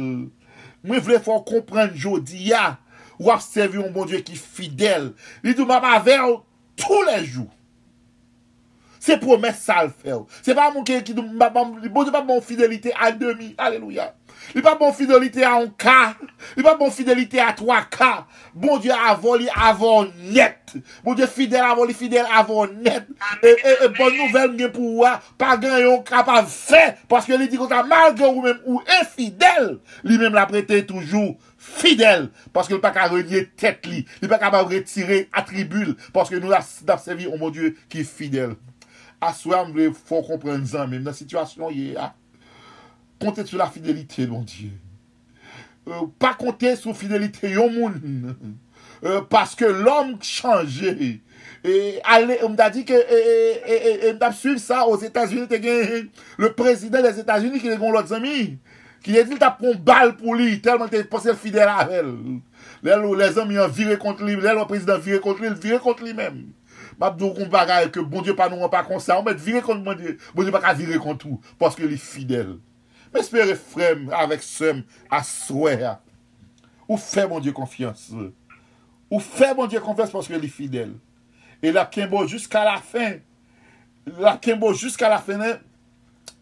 Mwen 0.86 1.02
vle 1.02 1.18
fwa 1.24 1.40
komprende 1.46 1.98
jodi 1.98 2.52
ya, 2.52 2.76
wap 3.18 3.42
servyon 3.44 3.90
moun 3.94 4.10
die 4.12 4.22
ki 4.24 4.38
fidel. 4.38 5.12
Li 5.44 5.56
dou 5.56 5.68
mama 5.68 5.96
ver 6.04 6.38
tou 6.78 7.04
le 7.08 7.20
jou. 7.24 7.48
Se 9.06 9.14
promes 9.22 9.54
sa 9.62 9.84
l 9.86 9.90
fè 9.94 10.14
ou. 10.16 10.26
Se 10.42 10.54
pa 10.56 10.66
moun 10.74 10.86
ki 10.86 11.14
nou, 11.14 11.26
bon 11.38 12.06
di 12.06 12.14
pa 12.14 12.24
bon 12.26 12.40
fidelite 12.42 12.90
a 12.98 13.12
demi. 13.14 13.52
Aleluya. 13.58 14.10
Li 14.54 14.62
pa 14.64 14.74
bon 14.78 14.90
fidelite 14.94 15.44
a 15.46 15.52
un 15.60 15.70
ka. 15.78 16.16
Li 16.56 16.64
pa 16.66 16.74
bon 16.78 16.90
fidelite 16.90 17.38
a 17.42 17.52
3 17.54 17.78
ka. 17.92 18.10
Bon 18.56 18.82
di 18.82 18.90
avon 18.90 19.38
li 19.38 19.46
avon 19.54 20.10
net. 20.34 20.74
Bon 21.06 21.14
di 21.14 21.26
fidel 21.30 21.62
avon 21.68 21.86
li 21.86 21.94
fidel 21.94 22.26
avon 22.34 22.74
net. 22.82 23.06
E 23.46 23.92
bon 23.94 24.10
nouvel 24.18 24.56
mwen 24.56 24.74
pou 24.74 25.04
wè. 25.04 25.14
Pa 25.38 25.54
gen 25.62 25.78
yon 25.84 26.02
kapap 26.06 26.50
fè. 26.50 26.96
Paske 27.10 27.38
li 27.38 27.46
di 27.52 27.62
konta 27.62 27.84
malge 27.86 28.26
ou 28.26 28.42
mèm 28.42 28.62
ou 28.66 28.82
e 28.82 29.02
fidel. 29.14 29.76
Li 30.02 30.18
la 30.26 30.48
prete 30.50 30.82
toujou 30.90 31.36
fidel. 31.56 32.32
Paske 32.50 32.74
li 32.74 32.82
pa 32.82 32.90
ka 32.96 33.06
renye 33.14 33.46
tet 33.54 33.86
li. 33.86 34.02
Li 34.18 34.30
pa 34.30 34.42
ka 34.42 34.50
pa 34.50 34.66
retire 34.66 35.28
atribul. 35.30 35.94
Paske 36.16 36.42
nou 36.42 36.50
la 36.50 36.64
sevi 36.98 37.30
ou 37.30 37.38
moun 37.38 37.54
die 37.54 37.76
ki 37.92 38.02
fidel. 38.02 38.58
Aswa 39.24 39.62
mwen 39.64 39.94
fò 39.96 40.20
kompren 40.26 40.64
zan 40.68 40.90
men, 40.92 41.04
nan 41.06 41.16
situasyon 41.16 41.72
ye 41.72 41.94
a, 42.00 42.10
konte 43.22 43.46
sou 43.46 43.56
la 43.60 43.70
fidelite, 43.72 44.26
bon 44.28 44.44
diye. 44.44 44.74
Pa 46.20 46.34
konte 46.36 46.74
sou 46.76 46.92
fidelite 46.96 47.48
yon 47.54 47.72
moun, 47.72 48.56
paske 49.32 49.68
l'om 49.70 50.16
chanje. 50.24 51.20
Mwen 51.64 52.56
da 52.58 52.68
di 52.74 52.84
ke, 52.86 52.98
mwen 54.04 54.20
da 54.20 54.30
psuiv 54.34 54.60
sa, 54.62 54.84
os 54.90 55.04
Etats-Unis 55.06 55.48
te 55.50 55.62
gen, 55.62 56.10
le 56.36 56.52
prezident 56.58 57.00
des 57.06 57.22
Etats-Unis 57.22 57.62
ki 57.62 57.72
le 57.72 57.80
gon 57.80 57.96
lòt 57.96 58.12
zami, 58.12 58.58
ki 59.06 59.16
le 59.16 59.24
di 59.30 59.40
ta 59.40 59.52
pon 59.56 59.78
bal 59.86 60.12
pou 60.20 60.36
li, 60.36 60.58
telman 60.60 60.92
te 60.92 61.00
pose 61.08 61.32
fidel 61.40 61.72
avel. 61.72 62.12
Lè 62.84 63.00
lò, 63.00 63.14
lè 63.16 63.32
zami 63.32 63.56
yon 63.56 63.72
vire 63.72 63.96
kont 64.02 64.20
li, 64.26 64.36
lè 64.36 64.52
lò 64.52 64.68
prezident 64.68 65.00
vire 65.00 65.24
kont 65.24 65.40
li, 65.40 65.54
vire 65.62 65.80
kont 65.80 66.04
li 66.04 66.12
men. 66.96 67.02
Mabdou 67.06 67.34
kon 67.36 68.08
bon 68.08 68.24
die 68.24 68.34
pa 68.36 68.48
nou 68.48 68.64
an 68.64 68.72
pa 68.72 68.82
konsa, 68.86 69.18
an 69.18 69.26
met 69.26 69.40
vire 69.40 69.60
kont 69.64 69.84
bon 69.84 69.98
die, 69.98 70.16
bon 70.34 70.46
die 70.46 70.54
pa 70.54 70.62
ka 70.64 70.72
vire 70.76 70.98
kont 71.02 71.26
ou, 71.28 71.36
poske 71.60 71.84
li 71.84 71.98
fidel. 72.00 72.56
Mè 73.12 73.20
espere 73.20 73.56
frem, 73.58 74.06
avek 74.16 74.44
sem, 74.44 74.82
aswe 75.12 75.74
ya. 75.82 75.96
Ou 76.86 76.96
fe 77.00 77.26
bon 77.28 77.42
die 77.44 77.52
konfians. 77.56 78.08
Ou 79.10 79.20
fe 79.20 79.52
bon 79.56 79.68
die 79.68 79.82
konfians 79.82 80.14
poske 80.14 80.40
li 80.40 80.48
fidel. 80.52 80.94
E 81.60 81.72
la 81.72 81.84
kembo 81.88 82.24
jusqu'a 82.28 82.64
la 82.64 82.78
fin, 82.80 83.20
la 84.16 84.36
kembo 84.40 84.72
jusqu'a 84.72 85.10
la 85.12 85.20
fin, 85.20 85.42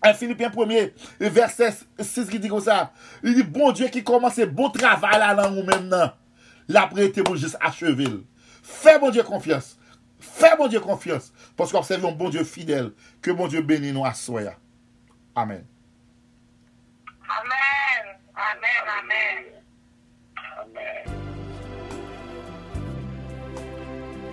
en 0.04 0.14
Filipien 0.14 0.50
1er, 0.52 0.92
verset 1.34 1.82
6 1.98 2.30
ki 2.30 2.38
di 2.42 2.50
kon 2.52 2.62
sa, 2.62 2.92
li 3.24 3.34
di 3.34 3.42
bon 3.42 3.74
die 3.74 3.88
ki 3.90 4.04
komanse 4.06 4.46
bon 4.46 4.70
travay 4.74 5.18
la 5.18 5.32
nan 5.38 5.56
ou 5.56 5.66
men 5.66 5.88
nan, 5.90 6.14
la 6.70 6.86
prete 6.92 7.24
bon 7.26 7.38
jis 7.40 7.56
achevel. 7.58 8.20
Fe 8.62 8.98
bon 9.02 9.10
die 10.34 10.40
konfians. 10.40 10.40
Fè 10.40 10.56
bon 10.58 10.68
Diyo 10.68 10.80
konfians, 10.82 11.32
posk 11.56 11.74
observyon 11.78 12.16
bon 12.18 12.30
Diyo 12.30 12.44
fidel, 12.44 12.92
ke 13.22 13.32
bon 13.34 13.48
Diyo 13.48 13.62
beni 13.62 13.92
nou 13.92 14.04
aswaya. 14.04 14.56
Amen. 15.34 15.64
Amen. 17.24 18.18
Amen. 18.34 18.84
Amen. 19.00 19.44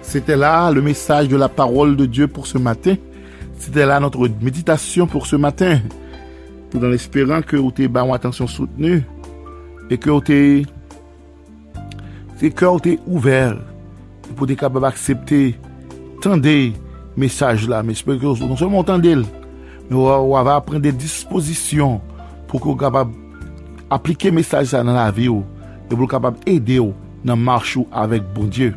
C'était 0.02 0.36
là 0.36 0.72
le 0.72 0.82
message 0.82 1.28
de 1.30 1.38
la 1.38 1.48
parole 1.48 1.96
de 1.96 2.06
Dieu 2.06 2.28
pour 2.28 2.48
ce 2.48 2.58
matin. 2.58 2.96
C'était 3.58 3.86
là 3.86 4.00
notre 4.00 4.28
méditation 4.42 5.08
pour 5.08 5.26
ce 5.26 5.36
matin. 5.38 5.80
Tout 6.70 6.84
en 6.84 6.92
espérant 6.92 7.42
que 7.42 7.56
vous 7.56 7.72
avez 7.78 7.86
une 7.86 8.14
attention 8.14 8.48
soutenue 8.48 9.04
et 9.90 9.98
que 9.98 10.10
vous 10.10 10.22
avez 10.28 10.66
cœur 12.52 12.78
ouvert 13.08 13.58
pour 14.36 14.50
être 14.50 14.58
capable 14.58 14.82
d'accepter 14.82 15.56
tende 16.22 16.74
mesaj 17.20 17.68
la, 17.70 17.82
me 17.84 17.96
espere 17.96 18.20
ki 18.22 18.30
ou 18.30 18.50
non 18.50 18.60
seman 18.60 18.86
tende 18.88 19.12
el, 19.18 19.26
me 19.90 19.98
ou 19.98 20.36
ava 20.40 20.58
apren 20.60 20.82
de 20.84 20.94
disposisyon 20.96 22.00
pou 22.50 22.62
ki 22.62 22.72
ou 22.72 22.80
kapab 22.80 23.12
aplike 23.92 24.32
mesaj 24.34 24.72
sa 24.72 24.84
nan 24.86 24.98
la 24.98 25.10
vi 25.14 25.28
ou, 25.32 25.44
e 25.90 25.94
pou 25.94 26.10
kapab 26.10 26.40
ede 26.48 26.80
ou 26.82 26.96
nan 27.28 27.42
march 27.42 27.78
ou 27.80 27.88
avek 27.92 28.26
bon 28.36 28.50
Diyo. 28.52 28.74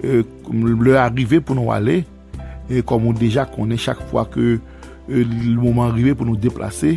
E, 0.00 0.22
le 0.50 0.96
arrive 0.98 1.40
pou 1.44 1.54
nou 1.56 1.72
ale, 1.74 2.00
e 2.70 2.82
kom 2.86 3.08
ou 3.10 3.16
deja 3.16 3.46
konen 3.48 3.80
chak 3.80 4.00
fwa 4.10 4.24
ke 4.30 4.56
e, 4.56 5.22
l 5.22 5.56
mouman 5.58 5.90
arrive 5.90 6.16
pou 6.16 6.28
nou 6.28 6.38
deplase, 6.40 6.96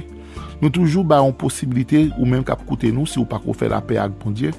nou 0.59 0.71
toujou 0.71 1.03
ba 1.07 1.19
an 1.23 1.34
posibilite 1.36 2.07
ou 2.17 2.27
menm 2.29 2.45
kap 2.47 2.63
koute 2.67 2.91
nou 2.93 3.09
si 3.09 3.19
ou 3.21 3.27
pa 3.29 3.41
kou 3.43 3.55
fè 3.57 3.69
la 3.71 3.84
pe 3.84 3.99
ak 4.01 4.15
bon 4.23 4.36
Diyo, 4.36 4.53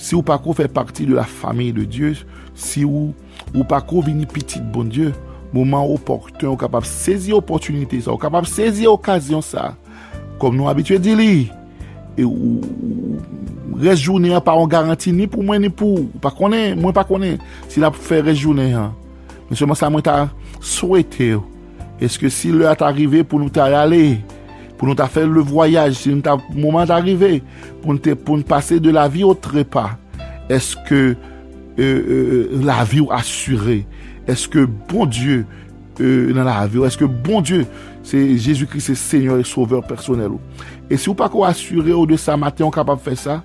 si 0.00 0.14
ou 0.16 0.24
pa 0.26 0.38
kou 0.40 0.56
fè 0.56 0.68
parti 0.70 1.08
de 1.08 1.16
la 1.16 1.26
fami 1.28 1.70
de 1.76 1.86
Diyo, 1.88 2.12
si 2.54 2.84
ou 2.86 3.10
ou 3.54 3.66
pa 3.66 3.80
kou 3.82 4.04
vini 4.06 4.28
pitit 4.30 4.64
bon 4.72 4.88
Diyo, 4.90 5.12
mouman 5.54 5.88
oportun, 5.90 6.52
ou 6.52 6.58
kapap 6.60 6.86
sezi 6.86 7.34
oportunite 7.34 7.98
sa, 8.04 8.12
ou 8.14 8.20
kapap 8.20 8.46
sezi 8.48 8.86
okasyon 8.90 9.42
sa, 9.44 9.72
kom 10.40 10.56
nou 10.56 10.70
abitwe 10.70 11.00
di 11.02 11.16
li, 11.18 11.32
e 12.16 12.26
ou, 12.26 12.60
ou 12.62 13.80
rejounen 13.80 14.36
an 14.38 14.44
pa 14.44 14.54
an 14.58 14.70
garanti 14.70 15.12
ni 15.14 15.26
pou 15.30 15.44
mwen 15.46 15.64
ni 15.66 15.70
pou, 15.72 16.06
pa 16.22 16.32
konen, 16.34 16.78
mwen 16.80 16.94
pa 16.96 17.04
konen, 17.08 17.40
si 17.70 17.82
la 17.82 17.90
pou 17.92 18.02
fe 18.04 18.20
rejounen 18.24 18.76
an, 18.78 18.92
mwen 19.48 19.58
seman 19.58 19.78
sa 19.78 19.90
mwen 19.90 20.06
ta 20.06 20.18
souwete 20.58 21.32
yo, 21.34 21.44
eske 22.00 22.30
si 22.32 22.52
lè 22.54 22.68
at 22.70 22.84
arrive 22.86 23.24
pou 23.26 23.42
nou 23.42 23.52
ta 23.52 23.68
yale, 23.72 24.20
pou 24.78 24.88
nou 24.88 24.96
ta 24.96 25.10
fè 25.10 25.26
le 25.28 25.42
voyaj, 25.44 25.96
si 25.98 26.14
nou 26.14 26.24
ta 26.24 26.38
mouman 26.54 26.88
ta 26.88 27.00
arrive, 27.00 27.40
pou 27.82 27.92
nou 27.92 28.02
te, 28.02 28.14
pou 28.14 28.38
nou 28.38 28.46
pase 28.46 28.78
de 28.80 28.94
la 28.94 29.08
vi 29.10 29.26
ou 29.26 29.36
trepa, 29.36 29.90
eske 30.50 31.18
Euh, 31.78 32.48
euh, 32.52 32.60
la 32.64 32.84
vi 32.84 33.00
ou 33.00 33.12
asyre? 33.14 33.84
Eske 34.28 34.66
bon 34.90 35.06
Diyo 35.06 35.44
nan 36.00 36.42
euh, 36.42 36.44
la 36.46 36.66
vi 36.66 36.80
ou? 36.80 36.88
Eske 36.88 37.06
bon 37.06 37.44
Diyo 37.44 37.64
se 38.02 38.18
Jésus-Christ 38.36 38.92
se 38.92 38.94
Seigneur 38.94 39.38
et 39.38 39.44
Sauveur 39.44 39.86
personel 39.86 40.34
ou? 40.34 40.40
E 40.90 40.98
si 40.98 41.10
ou 41.10 41.16
pa 41.16 41.30
ko 41.30 41.44
asyre 41.46 41.94
ou 41.94 42.08
de 42.10 42.18
sa 42.18 42.36
maten 42.40 42.66
ou 42.66 42.74
kapab 42.74 43.00
fè 43.02 43.14
sa, 43.14 43.40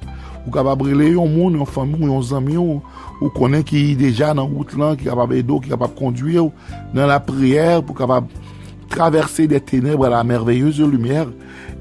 ou 0.46 0.54
kapab 0.54 0.82
rele 0.88 1.12
yon 1.14 1.30
moun, 1.30 1.60
yon 1.60 1.70
famou, 1.70 2.10
yon 2.10 2.24
zami 2.26 2.58
ou, 2.58 2.82
ou 3.20 3.30
konen 3.36 3.64
ki 3.66 3.94
deja 4.00 4.34
nan 4.34 4.50
wout 4.50 4.74
lan, 4.80 4.98
ki 4.98 5.10
kapab 5.12 5.36
edo, 5.38 5.62
ki 5.62 5.74
kapab 5.76 5.94
konduye 6.00 6.42
ou 6.42 6.52
nan 6.98 7.12
la 7.12 7.22
priyer 7.22 7.84
pou 7.86 7.98
kapab 7.98 8.32
traverse 8.90 9.46
de 9.48 9.60
tenebre 9.60 10.10
la 10.10 10.24
merveyeuse 10.24 10.82
lumière. 10.82 11.30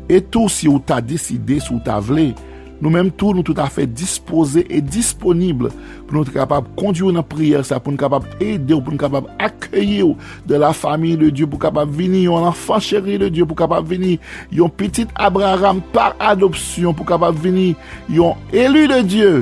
Et 0.08 0.20
tout 0.20 0.50
si 0.50 0.68
ou 0.68 0.78
ta 0.78 1.00
deside, 1.00 1.60
si 1.60 1.72
ou 1.72 1.80
ta 1.80 1.96
vle, 2.00 2.34
nou 2.80 2.90
menm 2.92 3.10
tou 3.10 3.34
nou 3.36 3.46
tout 3.46 3.58
afe 3.62 3.86
dispose 3.86 4.64
e 4.66 4.80
disponible 4.82 5.70
pou 6.04 6.16
nou 6.16 6.24
te 6.26 6.32
kapab 6.34 6.64
kondi 6.78 7.02
ou 7.04 7.12
nan 7.14 7.24
priyer 7.26 7.64
sa, 7.66 7.80
pou 7.80 7.90
nou 7.94 8.00
kapab 8.00 8.24
ede 8.38 8.74
ou, 8.74 8.82
pou 8.82 8.90
nou 8.94 9.00
kapab 9.00 9.24
akye 9.42 10.02
ou 10.04 10.16
de 10.48 10.56
la 10.60 10.72
fami 10.76 11.16
de 11.20 11.30
Diyo, 11.30 11.46
pou 11.50 11.58
kapab 11.62 11.88
vini 11.94 12.20
yon 12.26 12.48
anfan 12.50 12.80
cheri 12.84 13.18
de 13.22 13.28
Diyo, 13.32 13.46
pou 13.48 13.56
kapab 13.58 13.84
vini 13.88 14.12
yon 14.54 14.70
pitit 14.70 15.08
Abraham 15.14 15.78
par 15.94 16.12
adopsyon, 16.22 16.94
pou 16.96 17.04
kapab 17.08 17.34
vini 17.40 17.76
yon 18.12 18.32
elu 18.54 18.82
de 18.90 19.00
Diyo. 19.06 19.32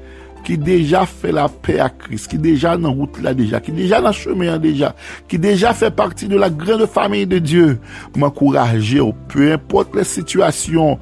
ki 0.49 0.57
deja 0.65 1.03
fè 1.09 1.33
la 1.37 1.47
pè 1.49 1.77
a 1.85 1.91
kris, 1.93 2.25
ki 2.31 2.39
deja 2.41 2.73
nan 2.81 2.97
route 2.97 3.21
la 3.25 3.35
deja, 3.37 3.61
ki 3.61 3.75
deja 3.77 4.01
nan 4.05 4.15
chemè 4.17 4.49
a 4.55 4.57
deja, 4.63 4.95
ki 5.29 5.41
deja 5.43 5.75
fè 5.77 5.91
parti 5.95 6.29
de 6.31 6.39
la 6.41 6.49
grene 6.49 6.89
famye 6.89 7.29
de 7.29 7.43
Diyo, 7.45 7.75
mwen 8.17 8.33
kouraje 8.37 9.03
ou, 9.05 9.13
peu 9.29 9.53
importe 9.53 9.99
le 9.99 10.07
situasyon, 10.09 10.97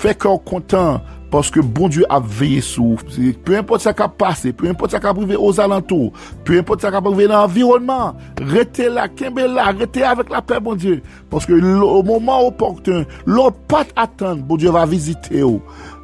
fè 0.00 0.16
kòr 0.16 0.40
kontan, 0.48 1.02
paske 1.32 1.60
bon 1.60 1.92
Diyo 1.92 2.06
ap 2.12 2.24
veye 2.38 2.62
sou, 2.64 2.96
peu 3.44 3.58
importe 3.58 3.84
sa 3.84 3.92
ka 3.96 4.08
pase, 4.08 4.54
peu 4.56 4.70
importe 4.70 4.96
sa 4.96 5.02
ka 5.02 5.12
prive 5.16 5.36
os 5.36 5.60
alantou, 5.60 6.14
peu 6.48 6.56
importe 6.62 6.86
sa 6.86 6.92
ka 6.94 7.02
prive 7.04 7.28
nan 7.28 7.44
environman, 7.44 8.16
rete 8.54 8.88
la, 8.88 9.10
kembe 9.12 9.44
la, 9.50 9.74
rete 9.76 10.06
avèk 10.08 10.32
la 10.32 10.40
pè 10.40 10.62
bon 10.64 10.80
Diyo, 10.80 11.02
paske 11.32 11.52
au 11.52 12.00
mouman 12.00 12.48
oportun, 12.48 13.04
lò 13.28 13.50
pat 13.68 13.92
atan, 14.00 14.40
bon 14.40 14.62
Diyo 14.62 14.72
va 14.78 14.86
vizite 14.88 15.44
ou, 15.44 15.60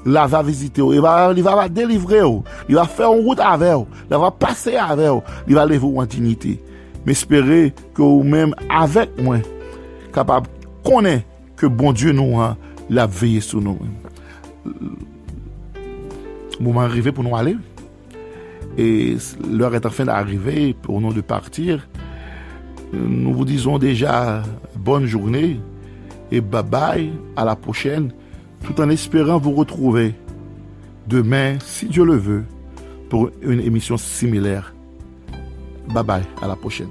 la 0.06 0.26
va 0.26 0.42
vizite 0.46 0.82
ou, 0.82 0.92
li 0.92 1.00
va 1.00 1.56
va 1.56 1.68
delivre 1.68 2.22
ou, 2.26 2.42
li 2.68 2.78
va 2.78 2.86
fè 2.90 3.06
an 3.06 3.22
route 3.22 3.42
ave 3.44 3.72
ou, 3.76 3.86
li 4.10 4.20
va 4.24 4.32
pase 4.34 4.76
ave 4.78 5.08
ou, 5.12 5.22
li 5.46 5.58
va 5.58 5.66
leve 5.68 5.86
ou 5.88 6.02
an 6.02 6.10
dignite. 6.10 6.56
Mè 7.02 7.14
espere 7.14 7.72
ke 7.96 8.02
ou 8.04 8.22
mèm 8.26 8.54
avèk 8.70 9.16
mwen 9.22 9.42
kapab 10.14 10.46
konè 10.86 11.20
ke 11.58 11.70
bon 11.70 11.94
Diyo 11.96 12.14
nou 12.14 12.42
an 12.42 12.58
la 12.92 13.08
veye 13.10 13.42
sou 13.42 13.62
nou. 13.62 13.78
Mouman 16.60 16.86
bon, 16.86 16.92
rive 16.92 17.10
pou 17.14 17.26
nou 17.26 17.34
ale, 17.34 17.56
et 18.78 19.16
l'heure 19.50 19.74
est 19.74 19.86
en 19.86 19.90
fin 19.90 20.04
d'arriver 20.04 20.74
pour 20.74 21.00
nous 21.00 21.12
de 21.12 21.20
partir. 21.20 21.88
Nous 22.92 23.32
vous 23.34 23.44
disons 23.44 23.78
déjà 23.78 24.42
bonne 24.76 25.06
journée 25.06 25.60
et 26.30 26.40
bye 26.40 26.62
bye, 26.62 27.12
à 27.36 27.44
la 27.44 27.56
prochaine. 27.56 28.12
Tout 28.64 28.80
en 28.80 28.88
espérant 28.88 29.38
vous 29.38 29.52
retrouver 29.52 30.14
demain, 31.06 31.58
si 31.64 31.86
Dieu 31.86 32.04
le 32.04 32.16
veut, 32.16 32.44
pour 33.10 33.30
une 33.42 33.60
émission 33.60 33.96
similaire. 33.96 34.74
Bye 35.88 36.04
bye, 36.04 36.22
à 36.40 36.48
la 36.48 36.56
prochaine. 36.56 36.88